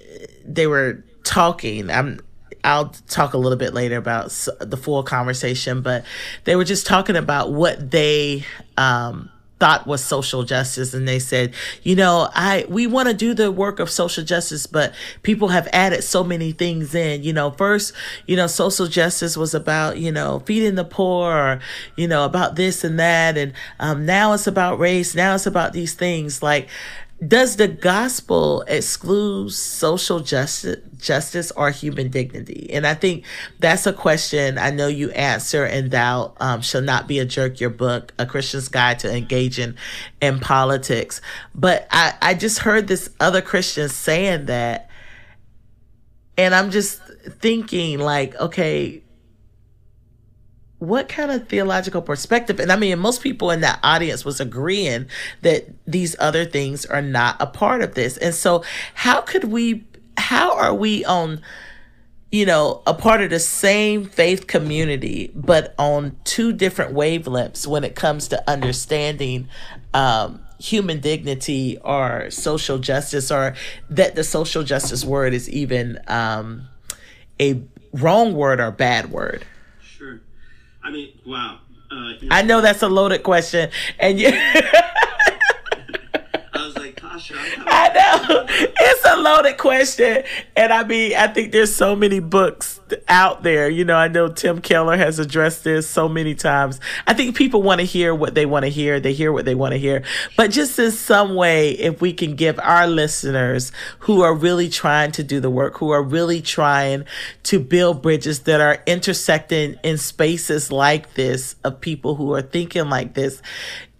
[0.45, 1.89] they were talking.
[1.89, 2.19] I'm,
[2.63, 4.29] I'll talk a little bit later about
[4.59, 6.05] the full conversation, but
[6.43, 8.45] they were just talking about what they,
[8.77, 13.33] um, thought was social justice and they said you know i we want to do
[13.33, 14.93] the work of social justice but
[15.23, 17.23] people have added so many things in.
[17.23, 17.93] You know first
[18.25, 21.59] you know social justice was about you know feeding the poor or
[21.95, 25.73] you know about this and that and um, now it's about race now it's about
[25.73, 26.41] these things.
[26.41, 26.69] Like
[27.27, 32.69] does the gospel exclude social justice justice or human dignity?
[32.71, 33.25] And i think
[33.59, 37.59] that's a question i know you answer and thou um, shall not be a jerk
[37.59, 39.75] your book a christian's guide to engaging
[40.21, 41.19] in politics.
[41.53, 44.89] But i i just heard this other christian saying that
[46.37, 49.03] and i'm just thinking like okay
[50.79, 55.05] what kind of theological perspective and i mean most people in that audience was agreeing
[55.41, 58.63] that these other things are not a part of this and so
[58.95, 59.83] how could we
[60.17, 61.41] how are we on
[62.31, 67.83] you know a part of the same faith community but on two different wavelengths when
[67.83, 69.47] it comes to understanding
[69.93, 73.55] um, human dignity or social justice or
[73.89, 76.67] that the social justice word is even um,
[77.39, 77.61] a
[77.93, 79.45] wrong word or bad word?
[80.89, 81.59] I mean, wow.
[81.91, 84.31] Uh, I know that's a loaded question, and you.
[84.33, 84.95] I
[88.27, 88.45] know.
[88.49, 90.23] It's a loaded question.
[90.55, 93.69] And I mean, I think there's so many books out there.
[93.69, 96.79] You know, I know Tim Keller has addressed this so many times.
[97.07, 98.99] I think people want to hear what they want to hear.
[98.99, 100.03] They hear what they want to hear.
[100.37, 105.11] But just in some way, if we can give our listeners who are really trying
[105.13, 107.05] to do the work, who are really trying
[107.43, 112.89] to build bridges that are intersecting in spaces like this of people who are thinking
[112.89, 113.41] like this,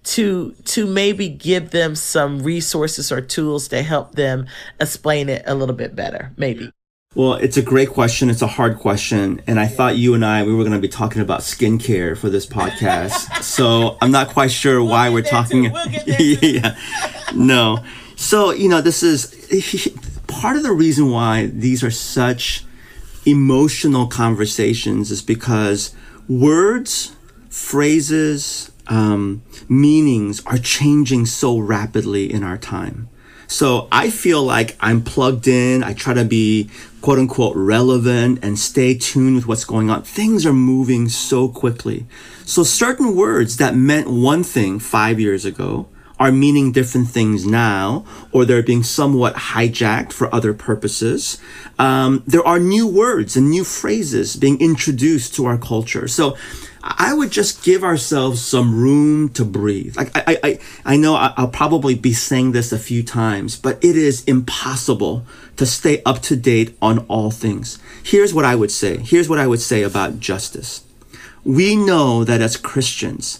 [0.03, 4.47] to to maybe give them some resources or tools to help them
[4.79, 6.71] explain it a little bit better maybe.
[7.15, 8.29] Well it's a great question.
[8.29, 9.41] It's a hard question.
[9.47, 12.29] And i thought you and i we were going to be talking about skincare for
[12.29, 13.43] this podcast.
[13.43, 15.87] So i'm not quite sure why we'll we're talking we'll
[16.19, 16.77] yeah.
[17.35, 17.83] No.
[18.15, 19.35] So you know this is
[20.27, 22.63] part of the reason why these are such
[23.25, 25.93] emotional conversations is because
[26.27, 27.15] words
[27.49, 33.07] phrases um, meanings are changing so rapidly in our time.
[33.47, 35.83] So I feel like I'm plugged in.
[35.83, 36.69] I try to be
[37.01, 40.03] quote unquote relevant and stay tuned with what's going on.
[40.03, 42.05] Things are moving so quickly.
[42.45, 45.87] So certain words that meant one thing five years ago
[46.19, 51.39] are meaning different things now, or they're being somewhat hijacked for other purposes.
[51.79, 56.07] Um, there are new words and new phrases being introduced to our culture.
[56.07, 56.37] So
[56.81, 59.97] I would just give ourselves some room to breathe.
[59.97, 63.97] Like I, I, I know I'll probably be saying this a few times, but it
[63.97, 65.25] is impossible
[65.57, 67.79] to stay up to date on all things.
[68.01, 68.97] Here's what I would say.
[68.97, 70.85] Here's what I would say about justice.
[71.43, 73.39] We know that as Christians,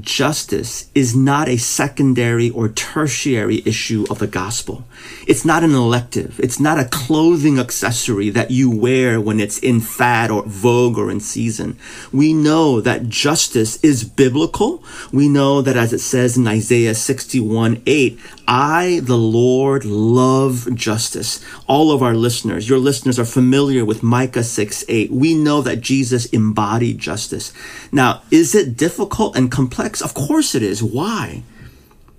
[0.00, 4.84] justice is not a secondary or tertiary issue of the gospel.
[5.26, 6.38] It's not an elective.
[6.40, 11.10] It's not a clothing accessory that you wear when it's in fad or vogue or
[11.10, 11.76] in season.
[12.12, 14.82] We know that justice is biblical.
[15.12, 21.44] We know that as it says in Isaiah 61 8, I, the Lord, love justice.
[21.66, 25.10] All of our listeners, your listeners are familiar with Micah 6 8.
[25.10, 27.52] We know that Jesus embodied justice.
[27.92, 29.79] Now, is it difficult and complex?
[29.80, 30.82] Of course it is.
[30.82, 31.42] Why?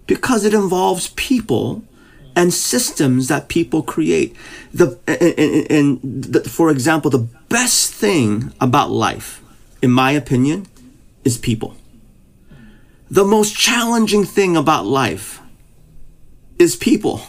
[0.08, 1.84] Because it involves people
[2.36, 4.36] and systems that people create.
[4.74, 9.42] The, and, and the, for example, the best thing about life,
[9.82, 10.68] in my opinion,
[11.24, 11.76] is people.
[13.10, 15.42] The most challenging thing about life
[16.58, 17.22] is people.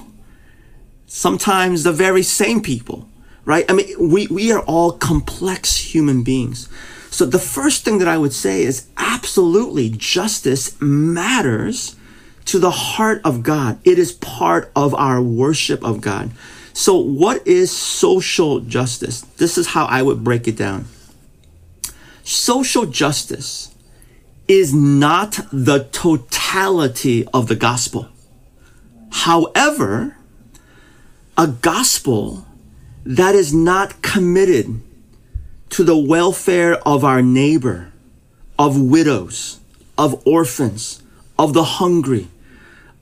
[1.07, 3.09] Sometimes the very same people,
[3.45, 3.64] right?
[3.68, 6.68] I mean, we, we are all complex human beings.
[7.12, 11.94] So the first thing that I would say is absolutely justice matters
[12.46, 13.79] to the heart of God.
[13.85, 16.31] It is part of our worship of God.
[16.72, 19.20] So what is social justice?
[19.37, 20.87] This is how I would break it down.
[22.25, 23.75] Social justice
[24.48, 28.09] is not the totality of the gospel.
[29.11, 30.16] However,
[31.37, 32.46] a gospel
[33.05, 34.81] that is not committed
[35.73, 37.91] to the welfare of our neighbor,
[38.59, 39.59] of widows,
[39.97, 41.03] of orphans,
[41.39, 42.29] of the hungry,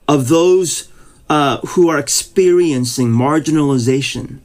[0.07, 0.87] of those
[1.29, 4.39] uh, who are experiencing marginalization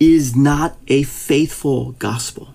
[0.00, 2.52] is not a faithful gospel.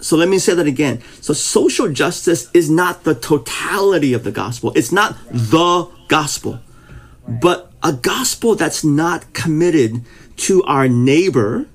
[0.00, 1.02] So let me say that again.
[1.22, 4.70] So social justice is not the totality of the gospel.
[4.76, 6.60] It's not the gospel.
[7.26, 10.04] But a gospel that's not committed
[10.36, 11.66] to our neighbor,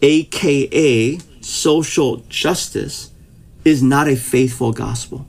[0.00, 3.10] aka social justice,
[3.64, 5.26] is not a faithful gospel.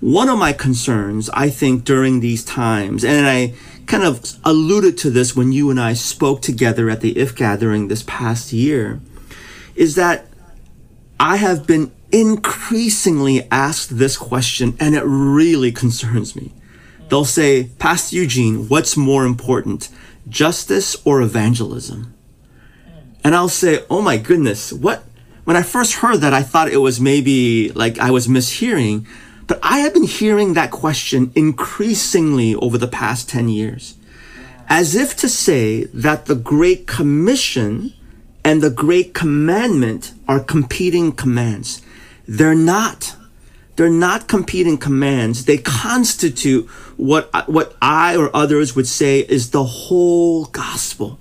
[0.00, 3.54] One of my concerns, I think, during these times, and I
[3.86, 7.88] kind of alluded to this when you and I spoke together at the IF gathering
[7.88, 9.00] this past year,
[9.74, 10.26] is that
[11.18, 16.52] I have been increasingly asked this question, and it really concerns me.
[17.08, 19.88] They'll say, Pastor Eugene, what's more important,
[20.28, 22.14] justice or evangelism?
[23.22, 25.04] And I'll say, oh my goodness, what?
[25.50, 29.04] When I first heard that, I thought it was maybe like I was mishearing,
[29.48, 33.96] but I have been hearing that question increasingly over the past 10 years.
[34.68, 37.94] As if to say that the Great Commission
[38.44, 41.82] and the Great Commandment are competing commands.
[42.28, 43.16] They're not.
[43.74, 45.46] They're not competing commands.
[45.46, 51.18] They constitute what, what I or others would say is the whole gospel.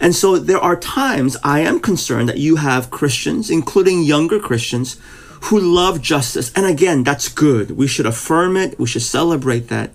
[0.00, 5.00] And so there are times I am concerned that you have Christians, including younger Christians,
[5.42, 6.52] who love justice.
[6.54, 7.72] And again, that's good.
[7.72, 8.78] We should affirm it.
[8.78, 9.90] We should celebrate that.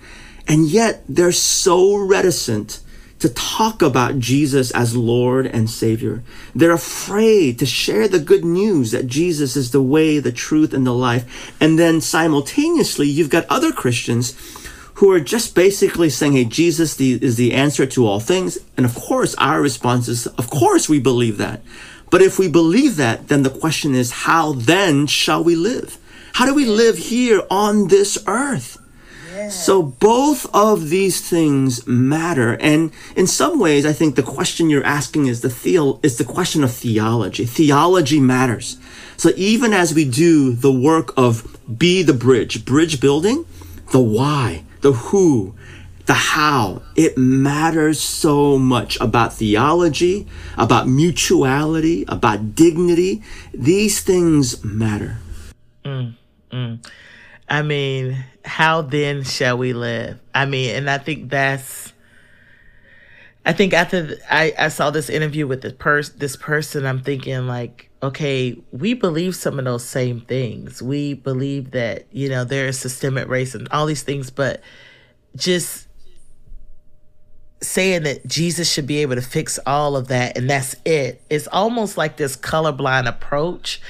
[0.48, 2.82] And yet they're so reticent
[3.20, 6.24] to talk about Jesus as Lord and Savior.
[6.54, 10.86] They're afraid to share the good news that Jesus is the way, the truth, and
[10.86, 11.56] the life.
[11.62, 14.34] And then simultaneously, you've got other Christians
[15.04, 18.58] who are just basically saying, Hey, Jesus the, is the answer to all things.
[18.78, 21.60] And of course, our response is, Of course, we believe that.
[22.10, 25.98] But if we believe that, then the question is, How then shall we live?
[26.36, 28.78] How do we live here on this earth?
[29.50, 32.54] So both of these things matter.
[32.62, 36.24] And in some ways, I think the question you're asking is the theo- is the
[36.24, 37.46] question of theology.
[37.46, 38.78] Theology matters.
[39.18, 43.46] So even as we do the work of be the bridge, bridge building,
[43.92, 45.56] the why, the who,
[46.06, 50.28] the how, it matters so much about theology,
[50.58, 53.24] about mutuality, about dignity.
[53.54, 55.18] These things matter.
[55.84, 56.16] Mm,
[56.52, 56.92] mm.
[57.50, 60.20] I mean, how then shall we live?
[60.36, 61.94] I mean, and I think that's.
[63.46, 67.48] I think after I, I saw this interview with this person, this person, I'm thinking
[67.48, 70.84] like, okay, we believe some of those same things.
[70.84, 74.62] We believe that you know there is systemic race and all these things, but
[75.36, 75.88] just
[77.62, 81.22] saying that Jesus should be able to fix all of that and that's it.
[81.30, 83.82] It's almost like this colorblind approach.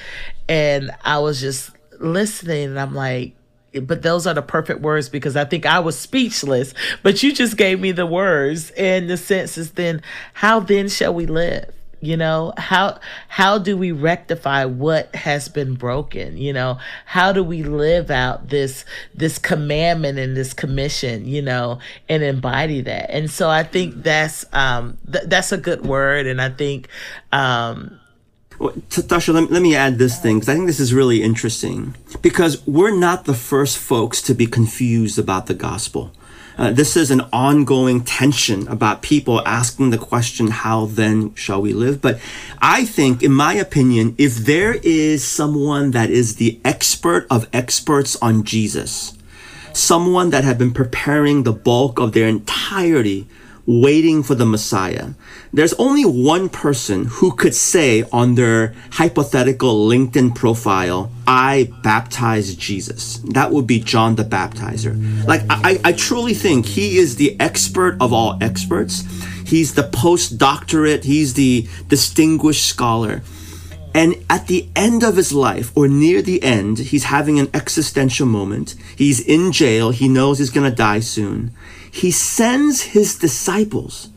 [0.48, 3.34] And I was just listening and I'm like,
[3.82, 7.56] but those are the perfect words because I think I was speechless, but you just
[7.56, 8.70] gave me the words.
[8.72, 10.02] And the sense is then,
[10.34, 11.74] how then shall we live?
[12.04, 12.98] You know, how
[13.28, 16.36] how do we rectify what has been broken?
[16.36, 18.84] You know, how do we live out this
[19.14, 21.78] this commandment and this commission, you know,
[22.08, 23.10] and embody that?
[23.10, 26.88] And so I think that's um th- that's a good word and I think
[27.32, 27.98] um
[28.58, 31.96] well, Tasha, let, let me add this thing because I think this is really interesting
[32.22, 36.12] because we're not the first folks to be confused about the gospel.
[36.56, 41.72] Uh, this is an ongoing tension about people asking the question, how then shall we
[41.72, 42.00] live?
[42.00, 42.20] But
[42.62, 48.14] I think, in my opinion, if there is someone that is the expert of experts
[48.22, 49.18] on Jesus,
[49.72, 53.26] someone that had been preparing the bulk of their entirety
[53.66, 55.10] waiting for the Messiah.
[55.52, 63.18] There's only one person who could say on their hypothetical LinkedIn profile, I baptized Jesus.
[63.32, 64.94] That would be John the Baptizer.
[65.26, 69.04] Like, I, I truly think he is the expert of all experts.
[69.46, 73.22] He's the postdoctorate, he's the distinguished scholar.
[73.94, 78.26] And at the end of his life, or near the end, he's having an existential
[78.26, 78.74] moment.
[78.96, 79.92] He's in jail.
[79.92, 81.54] He knows he's going to die soon
[81.94, 84.08] he sends his disciples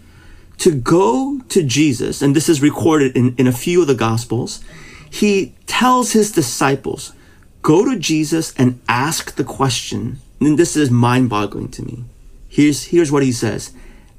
[0.57, 4.63] to go to Jesus, and this is recorded in, in a few of the Gospels.
[5.11, 7.13] He tells his disciples,
[7.61, 10.19] Go to Jesus and ask the question.
[10.41, 12.05] And this is mind boggling to me.
[12.49, 13.73] Here's, here's what he says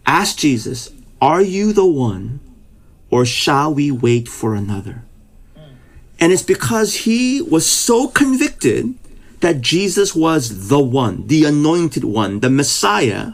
[0.07, 2.39] Ask Jesus, Are you the one,
[3.11, 5.03] or shall we wait for another?
[6.21, 8.95] And it's because he was so convicted
[9.41, 13.33] that Jesus was the one, the anointed one, the Messiah,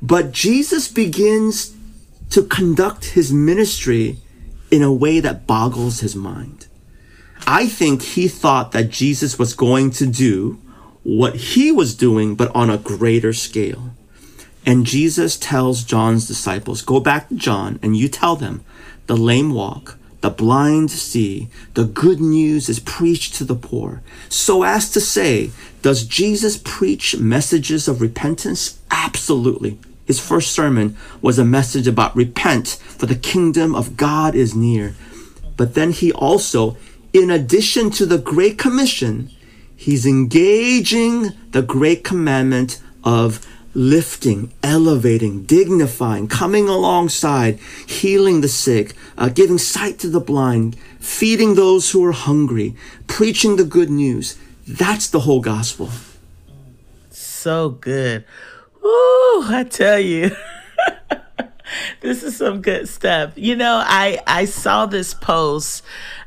[0.00, 1.74] but Jesus begins
[2.30, 4.18] to conduct his ministry
[4.70, 6.66] in a way that boggles his mind.
[7.46, 10.60] I think he thought that Jesus was going to do
[11.02, 13.90] what he was doing, but on a greater scale.
[14.66, 18.64] And Jesus tells John's disciples, go back to John and you tell them
[19.06, 24.02] the lame walk, the blind see, the good news is preached to the poor.
[24.28, 25.50] So as to say,
[25.82, 28.80] does Jesus preach messages of repentance?
[28.90, 29.78] Absolutely.
[30.06, 34.96] His first sermon was a message about repent, for the kingdom of God is near.
[35.56, 36.76] But then he also,
[37.12, 39.30] in addition to the Great Commission,
[39.76, 49.28] he's engaging the Great Commandment of lifting, elevating, dignifying, coming alongside, healing the sick, uh,
[49.28, 52.74] giving sight to the blind, feeding those who are hungry,
[53.06, 54.36] preaching the good news.
[54.66, 55.90] That's the whole gospel.
[57.10, 58.24] So good.
[58.84, 60.30] Ooh, I tell you.
[62.00, 63.32] this is some good stuff.
[63.36, 65.82] You know, I I saw this post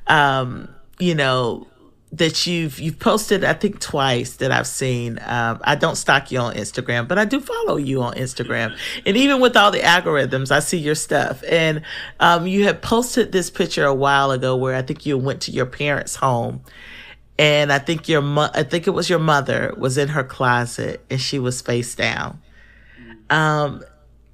[0.08, 0.68] um,
[1.00, 1.68] you know,
[2.14, 5.18] that you've you've posted I think twice that I've seen.
[5.26, 8.78] Um, I don't stalk you on Instagram, but I do follow you on Instagram.
[9.06, 11.44] And even with all the algorithms, I see your stuff.
[11.48, 11.84] And
[12.20, 15.52] um, you had posted this picture a while ago where I think you went to
[15.52, 16.62] your parents' home
[17.42, 21.04] and I think your mo- I think it was your mother was in her closet
[21.10, 22.40] and she was face down.
[23.32, 23.84] Um,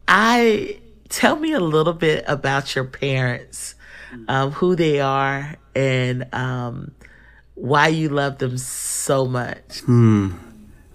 [0.08, 3.76] I tell me a little bit about your parents,
[4.28, 6.92] um, who they are, and um,
[7.58, 9.80] why you love them so much.
[9.82, 10.34] Hmm.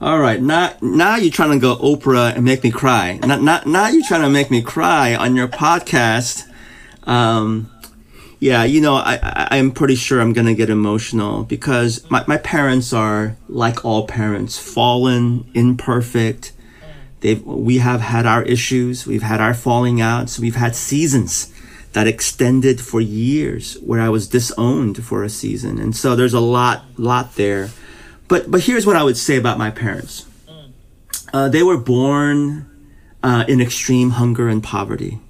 [0.00, 3.20] All right, now now you're trying to go Oprah and make me cry.
[3.22, 6.48] Now, now, now you're trying to make me cry on your podcast.
[7.04, 7.70] Um,
[8.40, 12.38] yeah, you know, I, I I'm pretty sure I'm gonna get emotional because my, my
[12.38, 16.52] parents are like all parents, fallen, imperfect.
[17.20, 21.52] They've we have had our issues, we've had our falling outs, we've had seasons
[21.92, 26.40] that extended for years where I was disowned for a season, and so there's a
[26.40, 27.70] lot lot there
[28.32, 30.24] but but here's what I would say about my parents.
[31.34, 32.64] Uh, they were born
[33.22, 35.20] uh, in extreme hunger and poverty.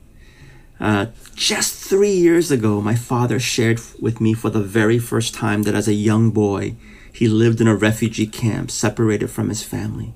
[0.79, 5.65] Uh, just three years ago, my father shared with me for the very first time
[5.65, 6.77] that as a young boy,
[7.13, 10.15] he lived in a refugee camp separated from his family.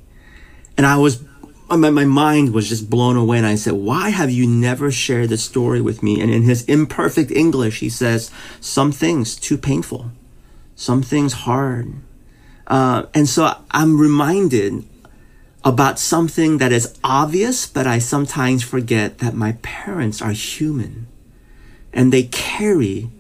[0.77, 1.25] And I was,
[1.69, 3.39] my, my mind was just blown away.
[3.39, 6.21] And I said, Why have you never shared this story with me?
[6.21, 10.11] And in his imperfect English, he says, Some things too painful,
[10.75, 11.95] some things hard,
[12.67, 14.85] uh, and so I'm reminded
[15.65, 21.07] about something that is obvious, but I sometimes forget that my parents are human
[21.93, 23.11] and they carry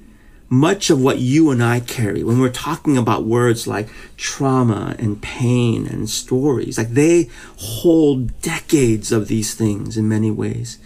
[0.48, 5.20] much of what you and I carry when we're talking about words like trauma and
[5.20, 6.78] pain and stories.
[6.78, 10.78] Like they hold decades of these things in many ways.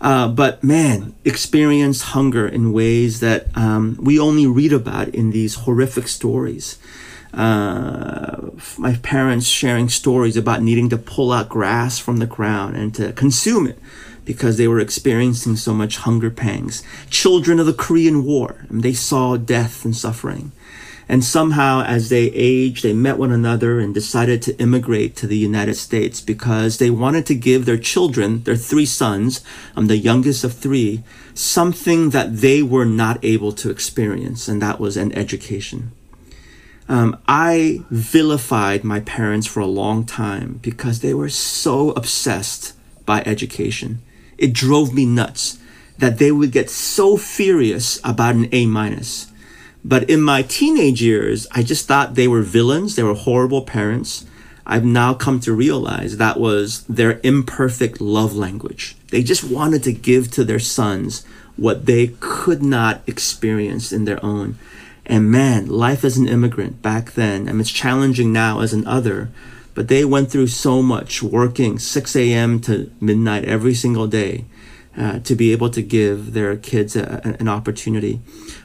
[0.00, 5.54] Uh, but man, experienced hunger in ways that um, we only read about in these
[5.54, 6.78] horrific stories
[7.36, 12.94] uh, my parents sharing stories about needing to pull out grass from the ground and
[12.94, 13.78] to consume it
[14.26, 16.82] because they were experiencing so much hunger pangs.
[17.08, 20.52] Children of the Korean War, they saw death and suffering.
[21.08, 25.38] And somehow, as they aged, they met one another and decided to immigrate to the
[25.38, 29.40] United States because they wanted to give their children, their three sons,
[29.76, 34.80] I'm the youngest of three, something that they were not able to experience, and that
[34.80, 35.92] was an education.
[36.88, 42.74] Um, I vilified my parents for a long time because they were so obsessed
[43.04, 44.02] by education.
[44.38, 45.58] It drove me nuts
[45.98, 49.32] that they would get so furious about an A minus.
[49.84, 52.96] But in my teenage years, I just thought they were villains.
[52.96, 54.26] They were horrible parents.
[54.66, 58.96] I've now come to realize that was their imperfect love language.
[59.10, 61.24] They just wanted to give to their sons
[61.56, 64.58] what they could not experience in their own.
[65.06, 69.30] And man, life as an immigrant back then, mean, it's challenging now as an other,
[69.76, 72.60] but they went through so much working 6 a.m.
[72.62, 74.46] to midnight every single day
[74.96, 78.20] uh, to be able to give their kids a, an opportunity.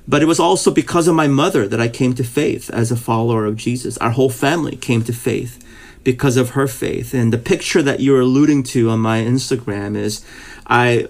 [0.08, 2.96] But it was also because of my mother that I came to faith as a
[2.96, 3.98] follower of Jesus.
[3.98, 5.62] Our whole family came to faith
[6.06, 7.14] because of her faith.
[7.14, 10.26] And the picture that you're alluding to on my Instagram is
[10.66, 11.10] I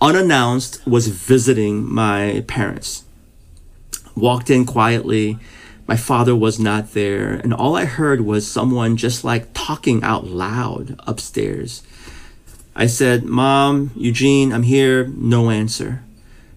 [0.00, 3.04] unannounced was visiting my parents
[4.14, 5.38] walked in quietly.
[5.90, 10.24] My father was not there, and all I heard was someone just like talking out
[10.24, 11.82] loud upstairs.
[12.76, 15.08] I said, Mom, Eugene, I'm here.
[15.08, 16.04] No answer.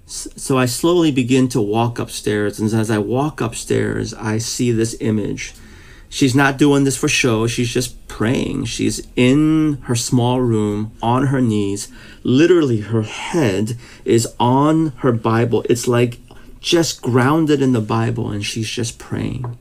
[0.05, 4.95] So I slowly begin to walk upstairs, and as I walk upstairs, I see this
[4.99, 5.55] image.
[6.09, 8.65] She's not doing this for show, she's just praying.
[8.65, 11.91] She's in her small room on her knees.
[12.21, 15.65] Literally, her head is on her Bible.
[15.67, 16.19] It's like
[16.63, 19.57] just grounded in the Bible and she's just praying.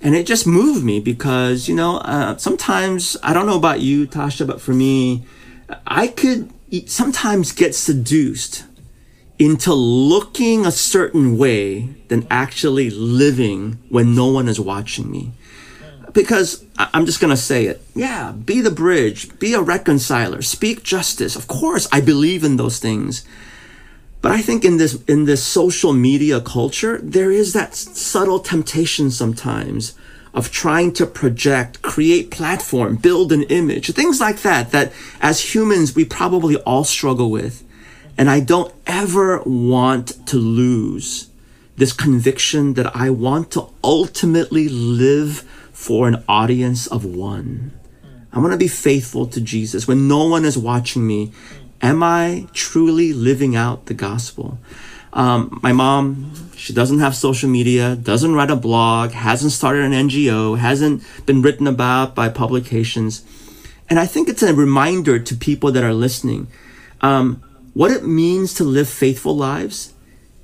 [0.00, 4.06] And it just moved me because, you know, uh, sometimes, I don't know about you,
[4.06, 5.26] Tasha, but for me,
[5.86, 6.52] I could
[6.86, 8.64] sometimes get seduced
[9.38, 15.32] into looking a certain way than actually living when no one is watching me.
[16.12, 17.82] Because I'm just going to say it.
[17.94, 21.36] Yeah, be the bridge, be a reconciler, speak justice.
[21.36, 23.24] Of course, I believe in those things.
[24.26, 29.12] But I think in this in this social media culture, there is that subtle temptation
[29.12, 29.94] sometimes
[30.34, 35.94] of trying to project, create platform, build an image, things like that that as humans
[35.94, 37.62] we probably all struggle with.
[38.18, 41.30] And I don't ever want to lose
[41.76, 47.78] this conviction that I want to ultimately live for an audience of one.
[48.32, 51.30] I want to be faithful to Jesus when no one is watching me
[51.82, 54.58] Am I truly living out the gospel?
[55.12, 59.92] Um, my mom, she doesn't have social media, doesn't write a blog, hasn't started an
[59.92, 63.24] NGO, hasn't been written about by publications.
[63.88, 66.48] And I think it's a reminder to people that are listening
[67.00, 69.94] um, what it means to live faithful lives.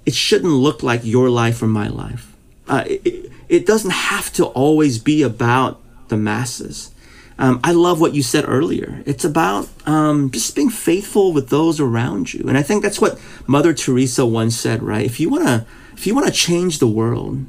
[0.06, 2.34] It shouldn't look like your life or my life.
[2.68, 6.91] Uh, it, it doesn't have to always be about the masses.
[7.38, 9.02] Um, I love what you said earlier.
[9.06, 13.18] It's about um, just being faithful with those around you, and I think that's what
[13.46, 14.82] Mother Teresa once said.
[14.82, 15.04] Right?
[15.04, 17.46] If you wanna, if you wanna change the world,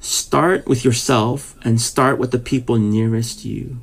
[0.00, 3.80] start with yourself and start with the people nearest you.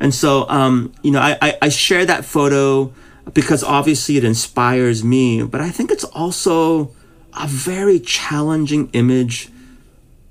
[0.00, 2.92] And so, um, you know, I, I, I share that photo
[3.32, 6.92] because obviously it inspires me, but I think it's also
[7.32, 9.48] a very challenging image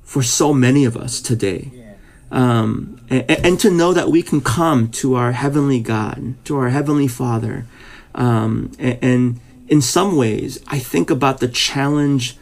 [0.04, 1.72] for so many of us today.
[2.34, 6.70] Um, and, and, to know that we can come to our heavenly God, to our
[6.70, 7.68] heavenly Father.
[8.16, 12.36] Um, and, and in some ways, I think about the challenge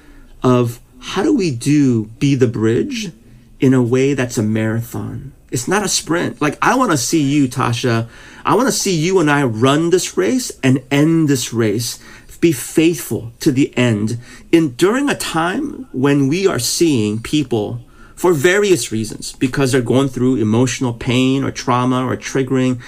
[0.44, 3.12] of how do we do be the bridge
[3.60, 5.34] in a way that's a marathon?
[5.52, 6.42] It's not a sprint.
[6.42, 8.08] Like, I want to see you, Tasha.
[8.46, 12.00] I want to see you and I run this race and end this race.
[12.40, 14.18] Be faithful to the end.
[14.52, 17.82] In during a time when we are seeing people
[18.22, 22.80] for various reasons, because they're going through emotional pain or trauma or triggering,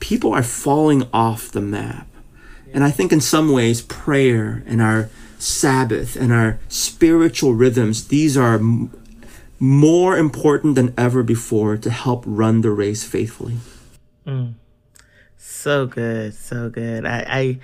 [0.00, 2.06] people are falling off the map.
[2.74, 8.36] And I think in some ways, prayer and our Sabbath and our spiritual rhythms, these
[8.36, 8.90] are m-
[9.58, 13.56] more important than ever before to help run the race faithfully.
[14.26, 14.56] Mm.
[15.38, 17.06] So good, so good.
[17.06, 17.58] I, I,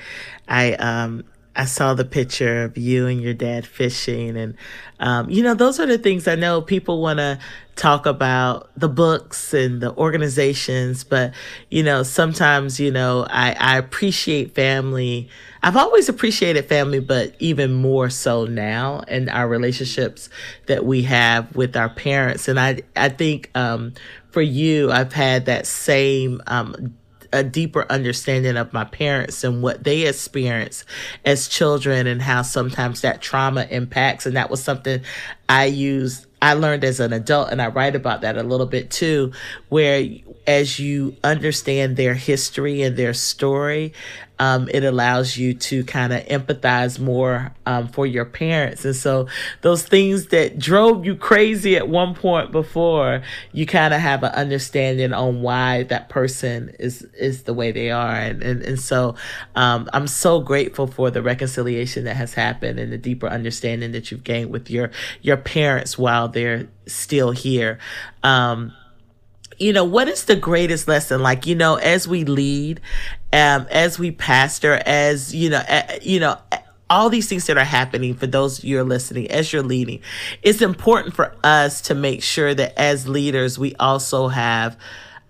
[0.48, 1.24] I, um,
[1.58, 4.54] I saw the picture of you and your dad fishing, and
[5.00, 7.40] um, you know those are the things I know people want to
[7.74, 11.34] talk about the books and the organizations, but
[11.68, 15.28] you know sometimes you know I, I appreciate family.
[15.60, 20.30] I've always appreciated family, but even more so now and our relationships
[20.66, 23.94] that we have with our parents, and I I think um,
[24.30, 26.94] for you I've had that same um,
[27.32, 30.84] a deeper understanding of my parents and what they experienced
[31.24, 34.26] as children and how sometimes that trauma impacts.
[34.26, 35.02] And that was something
[35.48, 38.90] I used, I learned as an adult, and I write about that a little bit
[38.90, 39.32] too,
[39.68, 40.06] where
[40.46, 43.92] as you understand their history and their story,
[44.38, 48.84] um, it allows you to kind of empathize more um, for your parents.
[48.84, 49.26] And so
[49.62, 53.22] those things that drove you crazy at one point before,
[53.52, 57.90] you kind of have an understanding on why that person is is the way they
[57.90, 58.14] are.
[58.14, 59.16] And and, and so
[59.56, 64.10] um, I'm so grateful for the reconciliation that has happened and the deeper understanding that
[64.10, 67.78] you've gained with your your parents while they're still here.
[68.22, 68.72] Um,
[69.58, 71.20] you know, what is the greatest lesson?
[71.20, 72.80] Like, you know, as we lead,
[73.32, 76.38] um, as we pastor, as, you know, uh, you know,
[76.90, 80.00] all these things that are happening for those you're listening as you're leading
[80.42, 84.74] it's important for us to make sure that as leaders we also have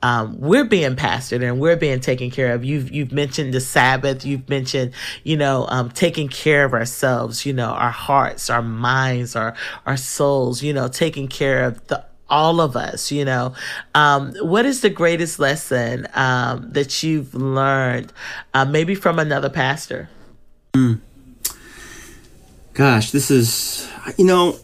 [0.03, 2.65] um, we're being pastored and we're being taken care of.
[2.65, 4.25] You've you've mentioned the Sabbath.
[4.25, 4.93] You've mentioned
[5.25, 7.45] you know um, taking care of ourselves.
[7.45, 9.55] You know our hearts, our minds, our
[9.87, 10.63] our souls.
[10.63, 13.55] You know taking care of the all of us, you know.
[13.95, 18.13] Um, what is the greatest lesson um, that you've learned,
[18.55, 20.09] uh, maybe from another pastor?
[20.75, 21.01] Mm.
[22.75, 24.57] Gosh, this is, you know,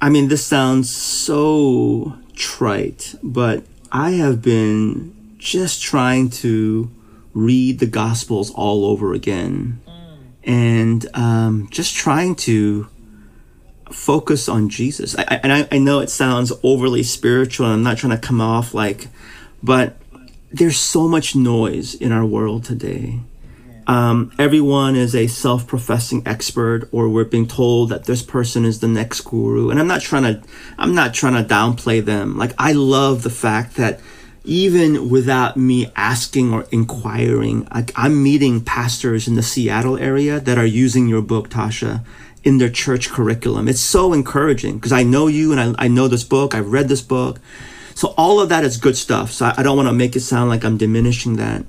[0.00, 6.90] I mean, this sounds so trite, but I have been just trying to
[7.34, 10.18] read the Gospels all over again mm.
[10.44, 12.88] and um, just trying to
[13.92, 15.16] focus on Jesus.
[15.16, 17.66] I, and I, I know it sounds overly spiritual.
[17.66, 19.08] And I'm not trying to come off like,
[19.62, 19.96] but
[20.50, 23.20] there's so much noise in our world today.
[23.86, 28.86] Um, everyone is a self-professing expert, or we're being told that this person is the
[28.88, 29.70] next guru.
[29.70, 30.42] And I'm not trying to,
[30.78, 32.38] I'm not trying to downplay them.
[32.38, 33.98] Like I love the fact that
[34.44, 40.58] even without me asking or inquiring, like I'm meeting pastors in the Seattle area that
[40.58, 42.04] are using your book, Tasha,
[42.44, 43.68] in their church curriculum.
[43.68, 46.88] It's so encouraging because I know you and I, I know this book, I've read
[46.88, 47.40] this book.
[47.94, 49.30] So all of that is good stuff.
[49.32, 51.64] So I, I don't want to make it sound like I'm diminishing that.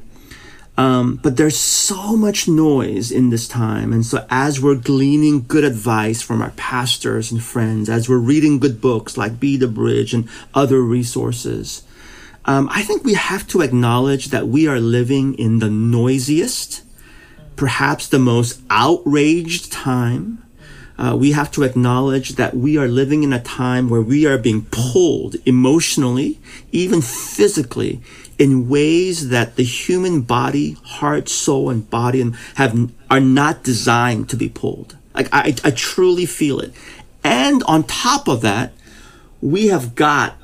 [0.75, 3.93] Um, but there's so much noise in this time.
[3.93, 8.57] And so as we're gleaning good advice from our pastors and friends, as we're reading
[8.57, 11.83] good books like Be the Bridge and other resources,
[12.45, 16.83] um, I think we have to acknowledge that we are living in the noisiest,
[17.55, 20.42] perhaps the most outraged time
[20.97, 24.37] uh, we have to acknowledge that we are living in a time where we are
[24.37, 26.39] being pulled emotionally,
[26.71, 28.01] even physically,
[28.37, 34.35] in ways that the human body, heart, soul, and body have are not designed to
[34.35, 34.95] be pulled.
[35.15, 36.73] Like I, I truly feel it.
[37.23, 38.73] And on top of that,
[39.41, 40.37] we have got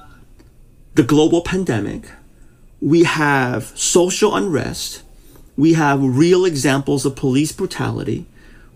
[0.96, 2.10] the global pandemic.
[2.82, 5.04] We have social unrest.
[5.58, 8.26] We have real examples of police brutality.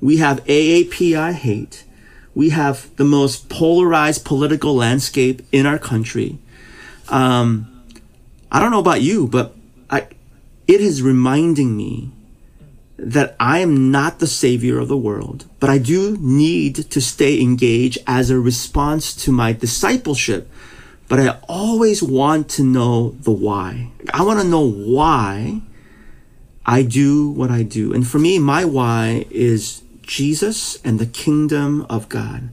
[0.04, 1.86] We have AAPI hate.
[2.36, 6.40] We have the most polarized political landscape in our country.
[7.08, 7.86] Um,
[8.52, 9.56] I don't know about you, but
[9.90, 10.08] I,
[10.68, 12.12] it is reminding me
[12.98, 17.40] that I am not the savior of the world, but I do need to stay
[17.40, 20.52] engaged as a response to my discipleship.
[21.08, 23.90] But I always want to know the why.
[24.14, 25.62] I want to know why
[26.66, 27.94] I do what I do.
[27.94, 32.50] And for me, my why is Jesus and the kingdom of God.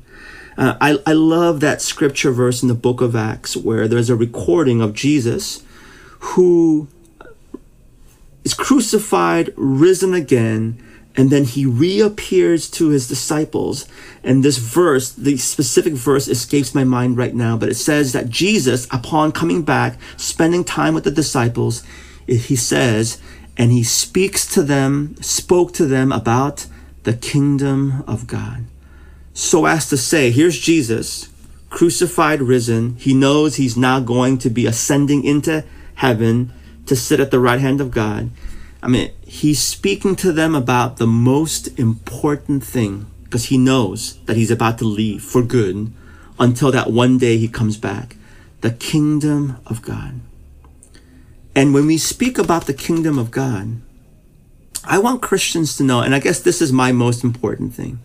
[0.56, 4.16] Uh, I, I love that scripture verse in the book of Acts where there's a
[4.16, 5.62] recording of Jesus
[6.18, 6.88] who
[8.44, 10.82] is crucified, risen again,
[11.16, 13.86] and then he reappears to his disciples.
[14.22, 18.30] And this verse, the specific verse escapes my mind right now, but it says that
[18.30, 21.82] Jesus, upon coming back, spending time with the disciples,
[22.26, 23.20] he says,
[23.56, 26.66] and he speaks to them, spoke to them about
[27.02, 28.64] the kingdom of God.
[29.32, 31.30] So as to say, here's Jesus,
[31.70, 32.96] crucified, risen.
[32.96, 36.52] He knows he's now going to be ascending into heaven
[36.86, 38.30] to sit at the right hand of God.
[38.82, 44.36] I mean, he's speaking to them about the most important thing because he knows that
[44.36, 45.92] he's about to leave for good
[46.38, 48.16] until that one day he comes back
[48.60, 50.20] the kingdom of God.
[51.54, 53.80] And when we speak about the kingdom of God,
[54.84, 58.00] I want Christians to know, and I guess this is my most important thing.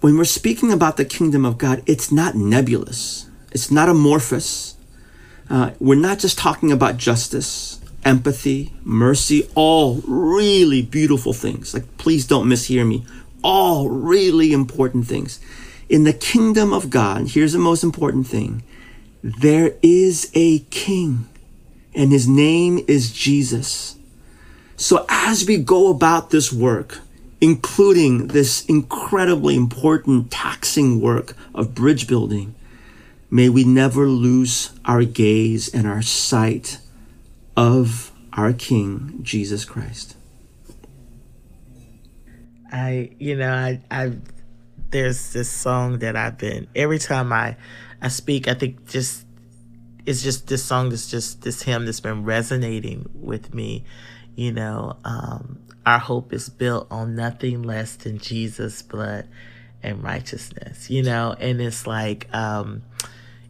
[0.00, 4.76] When we're speaking about the kingdom of God, it's not nebulous, it's not amorphous.
[5.48, 11.74] Uh, we're not just talking about justice, empathy, mercy, all really beautiful things.
[11.74, 13.04] Like, please don't mishear me.
[13.42, 15.40] All really important things.
[15.88, 18.62] In the kingdom of God, here's the most important thing
[19.22, 21.28] there is a king,
[21.94, 23.96] and his name is Jesus.
[24.80, 27.00] So as we go about this work,
[27.38, 32.54] including this incredibly important, taxing work of bridge building,
[33.30, 36.78] may we never lose our gaze and our sight
[37.58, 40.16] of our King, Jesus Christ.
[42.72, 44.12] I, you know, I, I,
[44.88, 47.58] there's this song that I've been every time I,
[48.00, 48.48] I speak.
[48.48, 49.26] I think just
[50.06, 53.84] it's just this song that's just this hymn that's been resonating with me
[54.36, 59.28] you know, um, our hope is built on nothing less than Jesus' blood
[59.82, 62.82] and righteousness, you know, and it's like, um,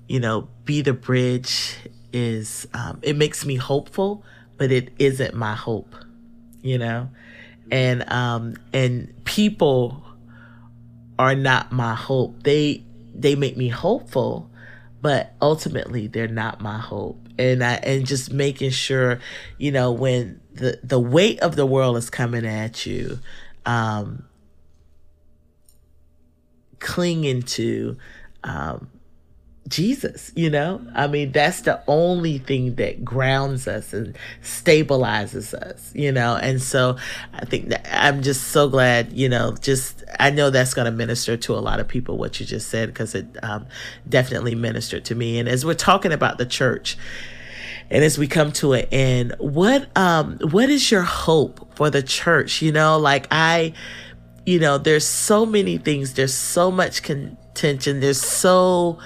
[0.09, 1.77] you know, be the bridge
[2.13, 4.25] is, um, it makes me hopeful,
[4.57, 5.95] but it isn't my hope,
[6.63, 7.09] you know,
[7.71, 10.05] and, um, and people
[11.19, 12.43] are not my hope.
[12.43, 14.51] They, they make me hopeful,
[15.03, 17.19] but ultimately they're not my hope.
[17.39, 19.21] And I, and just making sure,
[19.59, 23.19] you know, when the the weight of the world is coming at you
[23.67, 24.25] um
[26.79, 27.97] clinging to
[28.45, 28.89] um
[29.71, 30.85] Jesus, you know?
[30.95, 36.35] I mean, that's the only thing that grounds us and stabilizes us, you know?
[36.35, 36.97] And so
[37.33, 40.91] I think that I'm just so glad, you know, just I know that's going to
[40.91, 43.67] minister to a lot of people what you just said because it um,
[44.09, 45.39] definitely ministered to me.
[45.39, 46.99] And as we're talking about the church,
[47.91, 52.03] and as we come to an end, what um what is your hope for the
[52.03, 52.63] church?
[52.63, 53.73] You know, like I,
[54.47, 56.15] you know, there's so many things.
[56.15, 58.01] There's so much contention.
[58.01, 58.99] There's so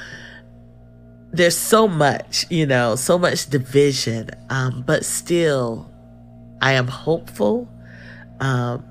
[1.33, 4.31] there's so much, you know, so much division.
[4.51, 5.91] Um, but still,
[6.61, 7.69] I am hopeful.
[8.41, 8.85] Um,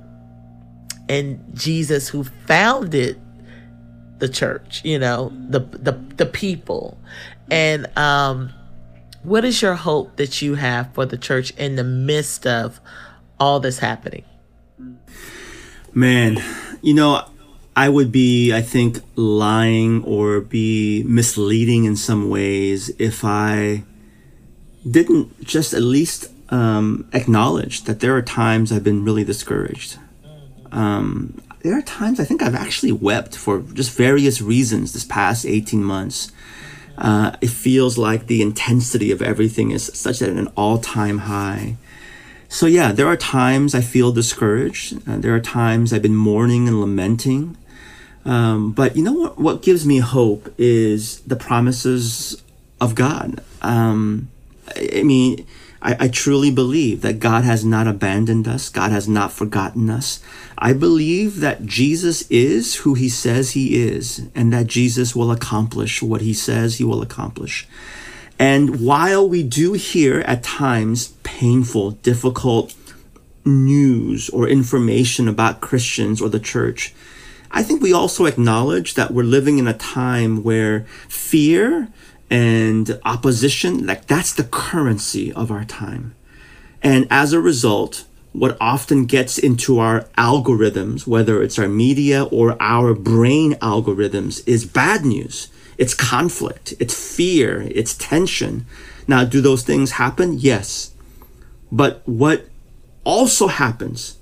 [1.07, 3.21] and Jesus, who founded
[4.17, 6.97] the church, you know, the the the people,
[7.51, 8.51] and um
[9.23, 12.79] what is your hope that you have for the church in the midst of
[13.39, 14.23] all this happening?
[15.93, 16.43] Man,
[16.81, 17.25] you know,
[17.75, 23.83] I would be, I think, lying or be misleading in some ways if I
[24.89, 29.97] didn't just at least um, acknowledge that there are times I've been really discouraged.
[30.71, 35.45] Um, there are times I think I've actually wept for just various reasons this past
[35.45, 36.31] 18 months.
[36.97, 41.75] Uh, it feels like the intensity of everything is such at an all-time high.
[42.49, 45.07] So yeah, there are times I feel discouraged.
[45.09, 47.57] Uh, there are times I've been mourning and lamenting.
[48.25, 49.37] Um, but you know what?
[49.39, 52.41] What gives me hope is the promises
[52.79, 53.43] of God.
[53.61, 54.29] Um,
[54.75, 55.45] I, I mean,
[55.83, 58.69] I, I truly believe that God has not abandoned us.
[58.69, 60.21] God has not forgotten us.
[60.57, 66.01] I believe that Jesus is who he says he is and that Jesus will accomplish
[66.01, 67.67] what he says he will accomplish.
[68.39, 72.73] And while we do hear at times painful, difficult
[73.45, 76.93] news or information about Christians or the church,
[77.51, 81.89] I think we also acknowledge that we're living in a time where fear
[82.29, 86.15] and opposition, like that's the currency of our time.
[86.81, 92.57] And as a result, what often gets into our algorithms, whether it's our media or
[92.59, 95.49] our brain algorithms, is bad news.
[95.77, 98.65] It's conflict, it's fear, it's tension.
[99.07, 100.33] Now, do those things happen?
[100.39, 100.91] Yes.
[101.71, 102.47] But what
[103.03, 104.17] also happens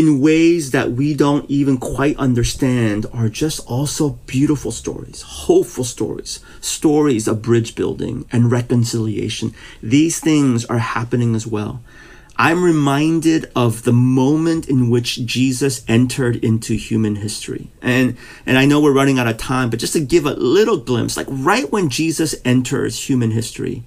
[0.00, 6.40] in ways that we don't even quite understand are just also beautiful stories, hopeful stories,
[6.62, 9.52] stories of bridge building and reconciliation.
[9.82, 11.82] These things are happening as well.
[12.34, 17.68] I'm reminded of the moment in which Jesus entered into human history.
[17.82, 20.78] And, and I know we're running out of time, but just to give a little
[20.78, 23.82] glimpse, like right when Jesus enters human history,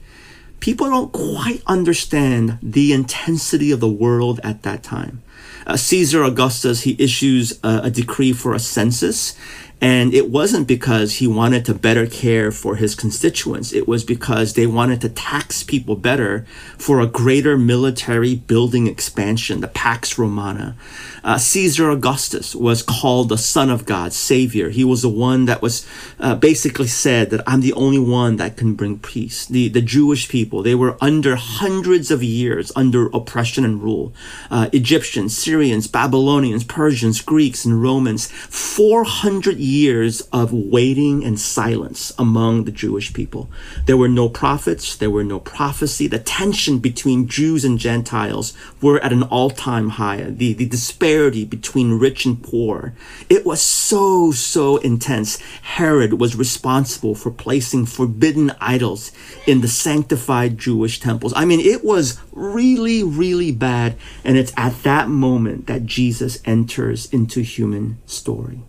[0.59, 5.23] people don't quite understand the intensity of the world at that time.
[5.65, 9.35] Uh, Caesar Augustus, he issues a, a decree for a census
[9.83, 13.73] and it wasn't because he wanted to better care for his constituents.
[13.73, 16.45] It was because they wanted to tax people better
[16.77, 20.77] for a greater military building expansion, the Pax Romana.
[21.21, 24.69] Uh, Caesar Augustus was called the Son of God, Savior.
[24.69, 25.85] He was the one that was
[26.17, 29.45] uh, basically said that I'm the only one that can bring peace.
[29.45, 34.13] The, the Jewish people, they were under hundreds of years under oppression and rule.
[34.49, 42.13] Uh, Egyptians, Syrians, Babylonians, Persians, Greeks, and Romans, 400 years years of waiting and silence
[42.17, 43.49] among the Jewish people.
[43.85, 46.07] There were no prophets, there were no prophecy.
[46.07, 50.21] The tension between Jews and Gentiles were at an all-time high.
[50.21, 52.93] The, the disparity between rich and poor.
[53.29, 55.39] It was so, so intense.
[55.61, 59.11] Herod was responsible for placing forbidden idols
[59.47, 61.33] in the sanctified Jewish temples.
[61.35, 63.95] I mean, it was really, really bad.
[64.23, 68.61] And it's at that moment that Jesus enters into human story.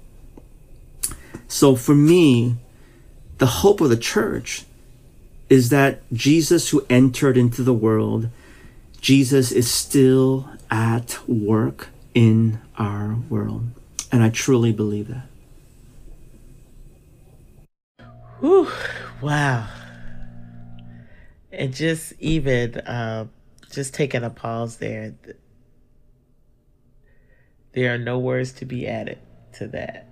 [1.55, 2.57] So for me,
[3.39, 4.65] the hope of the church
[5.49, 8.29] is that Jesus, who entered into the world,
[9.01, 13.67] Jesus is still at work in our world.
[14.11, 15.29] And I truly believe that.
[18.41, 18.69] Whew,
[19.23, 19.69] wow.
[21.53, 23.29] And just even uh,
[23.71, 25.15] just taking a pause there,
[27.75, 29.21] there are no words to be added
[29.53, 30.09] to that.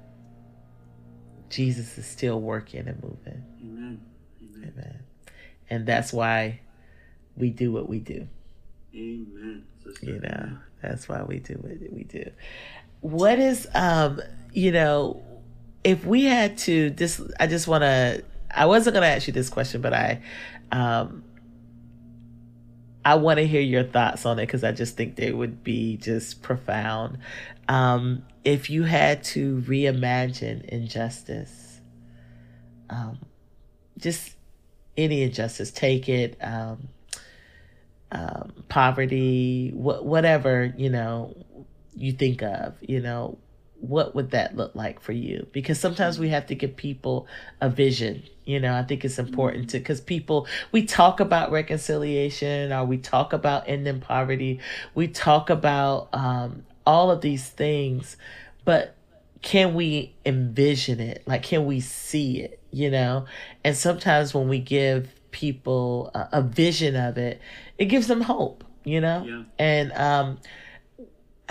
[1.53, 3.44] Jesus is still working and moving.
[3.62, 4.00] Amen.
[4.42, 4.72] Amen.
[4.74, 4.98] Amen.
[5.68, 6.61] And that's why
[7.36, 8.26] we do what we do.
[8.94, 9.64] Amen.
[9.84, 10.07] Sister.
[10.07, 12.30] You know, that's why we do what we do.
[13.00, 14.20] What is um,
[14.53, 15.22] you know,
[15.84, 19.82] if we had to this I just wanna I wasn't gonna ask you this question,
[19.82, 20.22] but I
[20.70, 21.22] um
[23.05, 25.96] I want to hear your thoughts on it because I just think they would be
[25.96, 27.18] just profound.
[27.68, 31.80] Um, if you had to reimagine injustice,
[32.90, 33.18] um,
[33.99, 34.36] just
[34.97, 36.88] any injustice, take it, um,
[38.11, 41.34] um, poverty, wh- whatever, you know,
[41.95, 43.38] you think of, you know,
[43.80, 45.47] what would that look like for you?
[45.53, 47.26] Because sometimes we have to give people
[47.61, 48.22] a vision.
[48.45, 52.99] You know, I think it's important to, because people, we talk about reconciliation or we
[52.99, 54.61] talk about ending poverty,
[54.95, 58.16] we talk about um, all of these things,
[58.64, 58.94] but
[59.42, 61.22] can we envision it?
[61.26, 62.60] Like, can we see it?
[62.70, 63.26] You know?
[63.64, 67.40] And sometimes when we give people a, a vision of it,
[67.78, 69.24] it gives them hope, you know?
[69.24, 69.42] Yeah.
[69.58, 70.38] And um,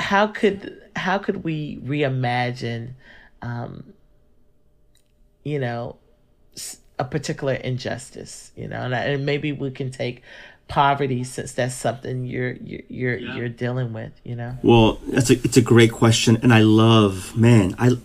[0.02, 2.94] how could how could we reimagine
[3.42, 3.94] um,
[5.44, 5.98] you know
[7.00, 10.22] a particular injustice you know and, and maybe we can take
[10.72, 13.36] poverty since that's something you're you're you're, yeah.
[13.36, 14.58] you're dealing with you know?
[14.64, 17.98] Well that's a it's a great question and i love man i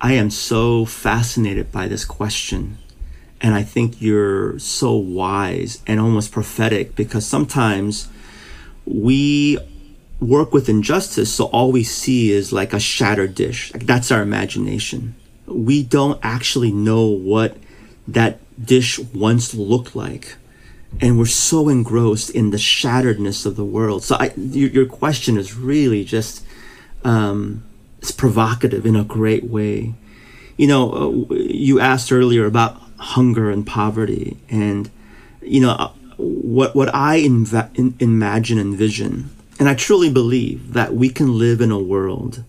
[0.00, 2.76] i am so fascinated by this question
[3.40, 8.08] and i think you're so wise and almost prophetic because sometimes
[8.84, 9.58] we
[10.20, 13.72] work with injustice so all we see is like a shattered dish.
[13.72, 15.14] Like that's our imagination.
[15.46, 17.56] We don't actually know what
[18.06, 20.36] that dish once looked like
[21.00, 24.02] and we're so engrossed in the shatteredness of the world.
[24.02, 26.44] So I, your, your question is really just
[27.04, 27.64] um,
[27.98, 29.94] it's provocative in a great way.
[30.56, 34.90] You know, uh, you asked earlier about hunger and poverty, and
[35.40, 40.74] you know uh, what what I inv- in, imagine and vision, and I truly believe
[40.74, 42.44] that we can live in a world,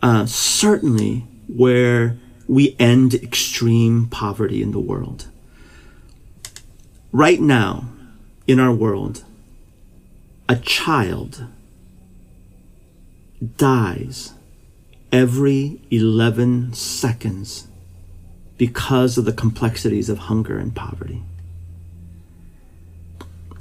[0.00, 2.16] uh, certainly where
[2.48, 5.26] we end extreme poverty in the world
[7.12, 7.84] right now
[8.46, 9.24] in our world,
[10.48, 11.46] a child
[13.56, 14.32] dies
[15.12, 17.68] every 11 seconds
[18.56, 21.22] because of the complexities of hunger and poverty.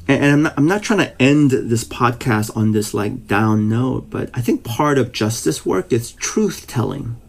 [0.07, 4.09] and I'm not, I'm not trying to end this podcast on this like down note,
[4.09, 7.19] but I think part of justice work is truth telling.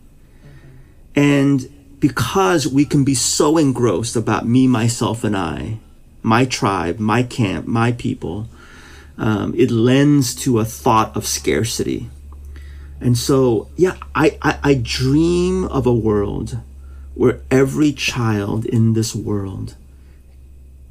[1.15, 5.79] And because we can be so engrossed about me, myself, and I,
[6.23, 8.49] my tribe, my camp, my people,
[9.19, 12.09] um, it lends to a thought of scarcity.
[13.01, 16.59] And so, yeah, I, I, I dream of a world
[17.15, 19.75] where every child in this world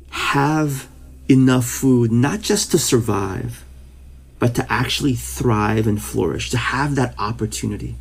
[0.09, 0.87] have
[1.29, 3.63] enough food, not just to survive,
[4.39, 7.95] but to actually thrive and flourish, to have that opportunity.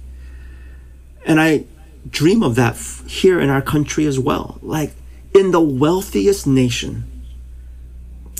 [1.24, 1.64] And I
[2.08, 2.76] dream of that
[3.06, 4.58] here in our country as well.
[4.62, 4.92] Like
[5.34, 7.04] in the wealthiest nation,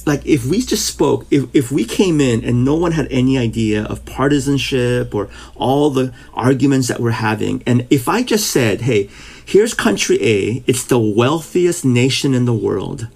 [0.07, 3.39] like if we just spoke, if, if we came in and no one had any
[3.39, 8.83] idea of partisanship or all the arguments that we're having, and if I just said,
[8.83, 9.11] hey,
[9.45, 13.09] here's country A, it's the wealthiest nation in the world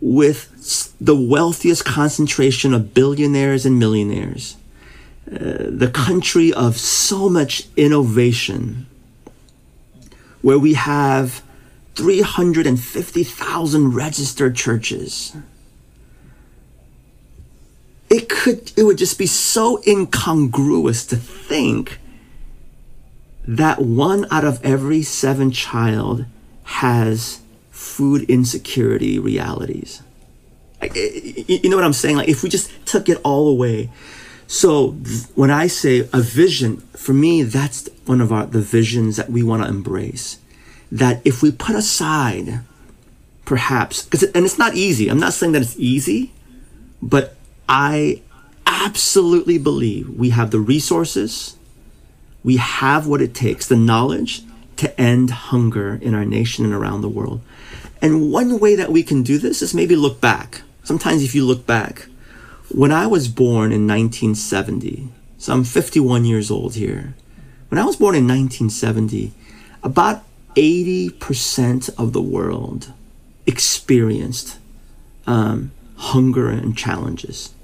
[0.00, 4.56] with the wealthiest concentration of billionaires and millionaires,
[5.30, 8.86] uh, the country of so much innovation,
[10.42, 11.42] where we have
[11.94, 15.36] 350,000 registered churches.
[18.12, 21.98] It could, it would just be so incongruous to think
[23.48, 26.26] that one out of every seven child
[26.64, 27.40] has
[27.70, 30.02] food insecurity realities.
[30.94, 32.16] You know what I'm saying?
[32.18, 33.90] Like if we just took it all away.
[34.46, 34.90] So
[35.34, 39.42] when I say a vision, for me, that's one of our the visions that we
[39.42, 40.38] want to embrace.
[40.90, 42.60] That if we put aside,
[43.46, 45.08] perhaps, because and it's not easy.
[45.08, 46.32] I'm not saying that it's easy,
[47.00, 47.36] but
[47.74, 48.20] I
[48.66, 51.56] absolutely believe we have the resources,
[52.44, 54.42] we have what it takes, the knowledge
[54.76, 57.40] to end hunger in our nation and around the world.
[58.02, 60.60] And one way that we can do this is maybe look back.
[60.84, 62.08] Sometimes, if you look back,
[62.68, 65.08] when I was born in 1970,
[65.38, 67.14] so I'm 51 years old here.
[67.70, 69.32] When I was born in 1970,
[69.82, 70.24] about
[70.56, 72.92] 80% of the world
[73.46, 74.58] experienced
[75.26, 77.54] um, hunger and challenges.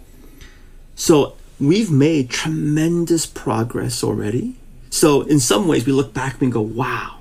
[0.99, 4.57] So we've made tremendous progress already.
[4.91, 7.19] So in some ways, we look back and go, wow.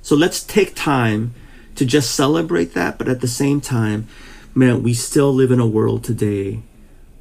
[0.00, 1.34] So let's take time
[1.74, 4.08] to just celebrate that, but at the same time,
[4.54, 6.62] man, we still live in a world today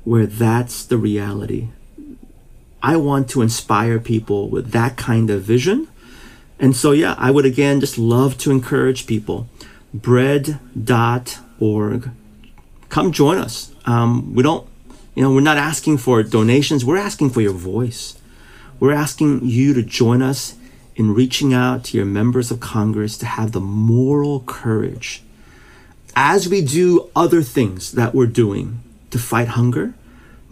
[0.06, 1.68] where that's the reality.
[2.82, 5.90] I want to inspire people with that kind of vision.
[6.58, 9.50] And so, yeah, I would again just love to encourage people.
[9.94, 10.52] Bread.org.
[12.88, 13.74] Come join us.
[13.86, 14.66] Um, we don't,
[15.18, 18.20] you know, we're not asking for donations, we're asking for your voice.
[18.80, 20.54] We're asking you to join us
[20.96, 25.24] in reaching out to your members of Congress to have the moral courage
[26.16, 29.96] as we do other things that we're doing to fight hunger,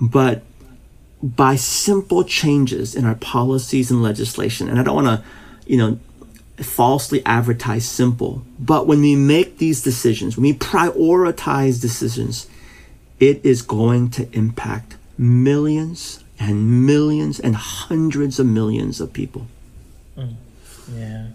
[0.02, 0.42] but
[1.22, 4.68] by simple changes in our policies and legislation.
[4.68, 5.24] And I don't want to,
[5.68, 6.00] you know,
[6.64, 12.48] falsely advertise simple, but when we make these decisions, when we prioritize decisions,
[13.20, 19.48] it is going to impact millions and millions and hundreds of millions of people.
[20.18, 20.36] Mm.
[20.94, 21.28] Yeah.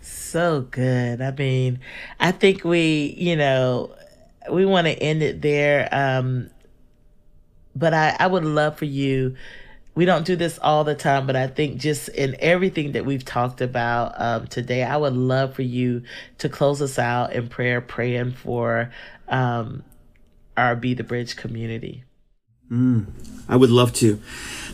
[0.00, 1.20] So good.
[1.20, 1.80] I mean,
[2.20, 3.94] I think we, you know,
[4.50, 5.88] we want to end it there.
[5.92, 6.50] Um,
[7.74, 9.36] but I, I would love for you.
[9.94, 13.24] We don't do this all the time, but I think just in everything that we've
[13.24, 16.02] talked about um, today, I would love for you
[16.38, 18.90] to close us out in prayer, praying for
[19.28, 19.82] um,
[20.56, 22.04] our Be the Bridge community.
[22.70, 23.06] Mm,
[23.48, 24.20] I would love to.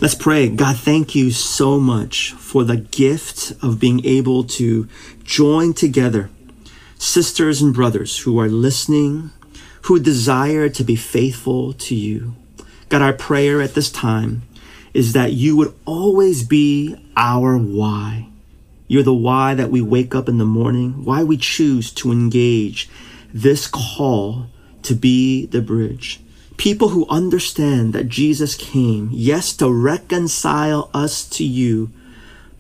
[0.01, 0.49] Let's pray.
[0.49, 4.89] God, thank you so much for the gift of being able to
[5.25, 6.31] join together
[6.99, 9.31] sisters and brothers who are listening,
[9.83, 12.35] who desire to be faithful to you.
[12.89, 14.43] God, our prayer at this time
[14.95, 18.29] is that you would always be our why.
[18.89, 22.89] You're the why that we wake up in the morning, why we choose to engage
[23.33, 24.47] this call
[24.83, 26.21] to be the bridge.
[26.57, 31.91] People who understand that Jesus came, yes, to reconcile us to you,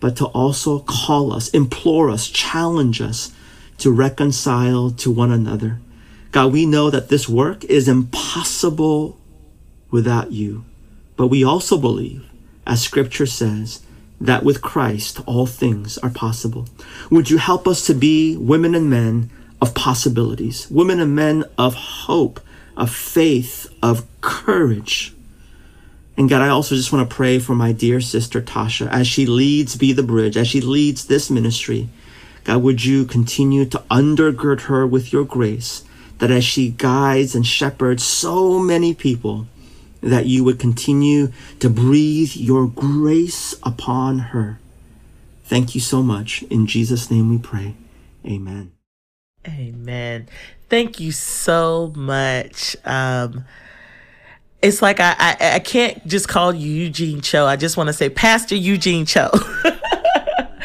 [0.00, 3.32] but to also call us, implore us, challenge us
[3.78, 5.80] to reconcile to one another.
[6.30, 9.18] God, we know that this work is impossible
[9.90, 10.64] without you,
[11.16, 12.28] but we also believe,
[12.66, 13.82] as scripture says,
[14.20, 16.66] that with Christ all things are possible.
[17.10, 19.30] Would you help us to be women and men
[19.60, 22.40] of possibilities, women and men of hope,
[22.76, 25.14] of faith, of courage.
[26.16, 29.26] And God, I also just want to pray for my dear sister Tasha as she
[29.26, 31.88] leads Be the Bridge, as she leads this ministry.
[32.44, 35.84] God, would you continue to undergird her with your grace
[36.18, 39.46] that as she guides and shepherds so many people,
[40.00, 44.58] that you would continue to breathe your grace upon her.
[45.44, 46.42] Thank you so much.
[46.44, 47.74] In Jesus' name we pray.
[48.24, 48.77] Amen.
[49.48, 50.28] Amen.
[50.68, 52.76] Thank you so much.
[52.84, 53.44] Um,
[54.60, 57.46] it's like I, I, I can't just call you Eugene Cho.
[57.46, 59.30] I just want to say Pastor Eugene Cho.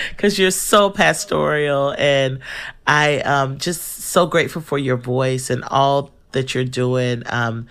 [0.09, 2.39] Because you're so pastoral, and
[2.85, 7.23] I um just so grateful for your voice and all that you're doing.
[7.27, 7.67] Um,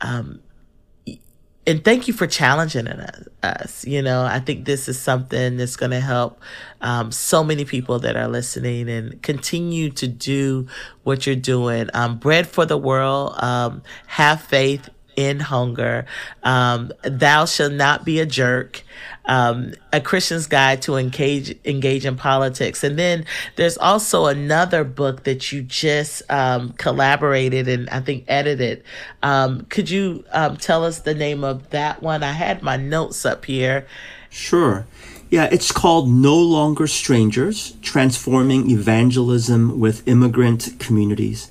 [0.00, 0.40] um,
[1.66, 3.84] and thank you for challenging us.
[3.86, 6.40] You know, I think this is something that's going to help
[6.80, 10.66] um, so many people that are listening and continue to do
[11.04, 11.88] what you're doing.
[11.94, 16.06] Um, Bread for the World, um, have faith in hunger.
[16.42, 18.82] Um, Thou shalt not be a jerk
[19.26, 22.82] um, a Christian's Guide to Engage Engage in Politics.
[22.82, 23.24] And then
[23.56, 28.82] there's also another book that you just um, collaborated and I think edited.
[29.22, 32.22] Um, could you um, tell us the name of that one?
[32.22, 33.86] I had my notes up here.
[34.30, 34.86] Sure.
[35.30, 41.50] Yeah, it's called No Longer Strangers Transforming Evangelism with Immigrant Communities.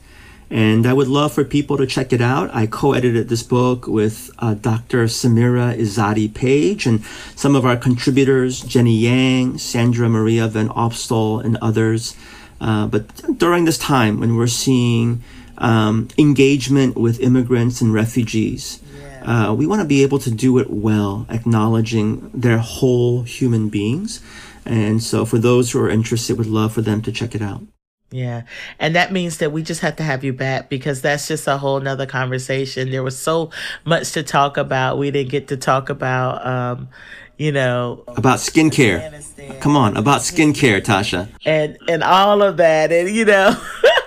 [0.52, 2.54] And I would love for people to check it out.
[2.54, 5.06] I co edited this book with uh, Dr.
[5.06, 7.06] Samira Izadi Page and
[7.38, 12.18] some of our contributors, Jenny Yang, Sandra Maria Van Opstal, and others.
[12.60, 15.24] Uh, but during this time when we're seeing
[15.58, 18.82] um, engagement with immigrants and refugees,
[19.22, 24.22] uh, we want to be able to do it well, acknowledging their whole human beings.
[24.66, 27.62] And so, for those who are interested, would love for them to check it out.
[28.12, 28.44] Yeah.
[28.78, 31.58] And that means that we just have to have you back because that's just a
[31.58, 32.92] whole nother conversation.
[32.92, 33.52] There was so
[33.86, 34.98] much to talk about.
[34.98, 36.90] We didn't get to talk about, um,
[37.38, 39.62] you know, about skincare.
[39.62, 41.30] Come on, about skincare, Tasha.
[41.46, 42.92] And, and all of that.
[42.92, 43.56] And, you know,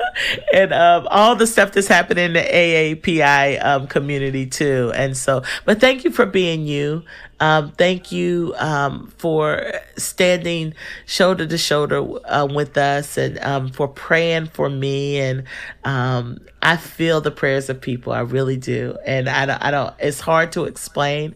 [0.52, 4.92] and um, all the stuff that's happening in the AAPI um, community too.
[4.94, 7.04] And so, but thank you for being you.
[7.40, 10.74] Um, thank you um, for standing
[11.06, 15.18] shoulder to shoulder uh, with us and um, for praying for me.
[15.18, 15.44] And
[15.84, 18.12] um, I feel the prayers of people.
[18.12, 18.96] I really do.
[19.04, 21.34] And I don't, I don't, it's hard to explain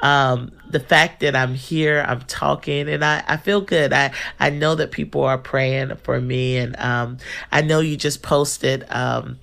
[0.00, 3.92] um, the fact that I'm here, I'm talking, and I, I feel good.
[3.92, 7.18] I, I know that people are praying for me, and um,
[7.50, 9.38] I know you just posted um,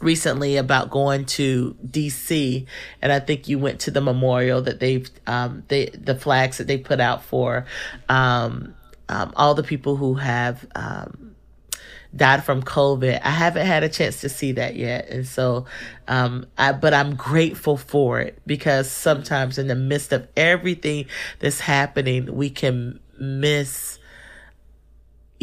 [0.00, 2.66] recently about going to DC,
[3.00, 6.66] and I think you went to the memorial that they've um, they the flags that
[6.66, 7.66] they put out for
[8.08, 8.74] um,
[9.08, 11.34] um, all the people who have um,
[12.14, 13.20] died from COVID.
[13.22, 15.08] I haven't had a chance to see that yet.
[15.08, 15.66] And so,
[16.08, 21.06] um, I, but I'm grateful for it because sometimes in the midst of everything
[21.40, 23.98] that's happening, we can miss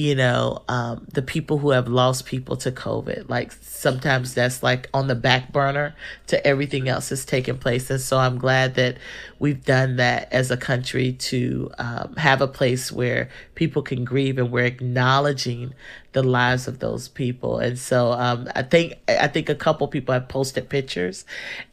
[0.01, 3.29] you know, um, the people who have lost people to COVID.
[3.29, 5.95] Like sometimes that's like on the back burner
[6.25, 7.87] to everything else that's taking place.
[7.91, 8.97] And so I'm glad that
[9.41, 14.37] we've done that as a country to um, have a place where people can grieve
[14.37, 15.73] and we're acknowledging
[16.11, 17.57] the lives of those people.
[17.57, 21.25] And so um, I think I think a couple people have posted pictures,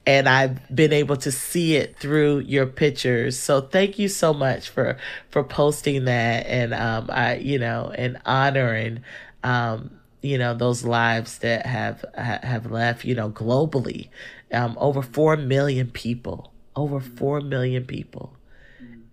[0.07, 3.39] and I've been able to see it through your pictures.
[3.39, 4.97] So thank you so much for
[5.29, 9.05] for posting that, and um, I you know and honoring.
[9.45, 9.91] Um,
[10.21, 14.09] you know those lives that have have left you know globally
[14.53, 18.37] um, over 4 million people over 4 million people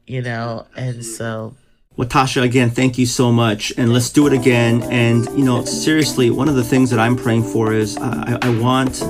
[0.05, 1.55] you know and so
[1.97, 3.71] well, Tasha, again, thank you so much.
[3.77, 4.83] And let's do it again.
[4.83, 8.49] And, you know, seriously, one of the things that I'm praying for is uh, I,
[8.49, 9.01] I, want,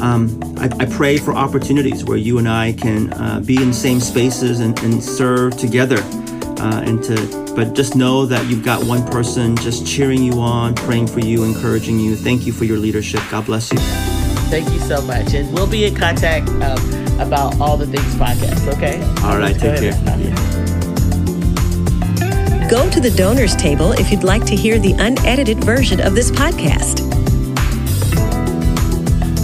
[0.00, 3.74] um, I, I, pray for opportunities where you and I can uh, be in the
[3.74, 5.98] same spaces and, and serve together.
[6.60, 10.74] Uh, and to, but just know that you've got one person just cheering you on,
[10.74, 12.14] praying for you, encouraging you.
[12.14, 13.22] Thank you for your leadership.
[13.30, 14.29] God bless you.
[14.50, 15.32] Thank you so much.
[15.34, 19.00] And we'll be in contact um, about all the things podcast, okay?
[19.24, 19.92] All right, take care.
[22.68, 26.32] Go to the donors table if you'd like to hear the unedited version of this
[26.32, 27.06] podcast.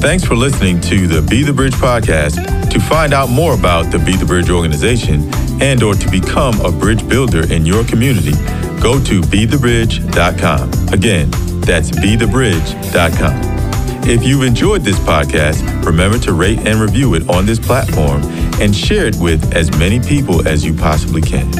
[0.01, 2.71] Thanks for listening to the Be the Bridge podcast.
[2.71, 6.71] To find out more about the Be the Bridge organization and or to become a
[6.71, 8.33] bridge builder in your community,
[8.81, 10.71] go to bethebridge.com.
[10.93, 11.31] Again,
[11.63, 13.66] that's bethebridge.com.
[14.09, 18.23] If you've enjoyed this podcast, remember to rate and review it on this platform
[18.61, 21.51] and share it with as many people as you possibly can.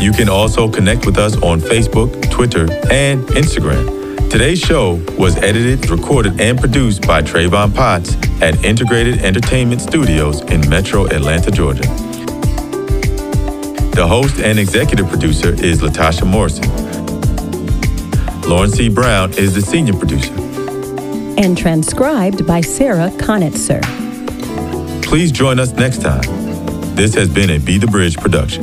[0.00, 4.30] You can also connect with us on Facebook, Twitter, and Instagram.
[4.30, 10.66] Today's show was edited, recorded, and produced by Travon Potts at Integrated Entertainment Studios in
[10.70, 11.82] Metro Atlanta, Georgia.
[13.92, 16.70] The host and executive producer is Latasha Morrison.
[18.48, 18.88] Lauren C.
[18.88, 20.45] Brown is the senior producer.
[21.38, 23.82] And transcribed by Sarah Connatser.
[25.02, 26.22] Please join us next time.
[26.94, 28.62] This has been a Be the Bridge production.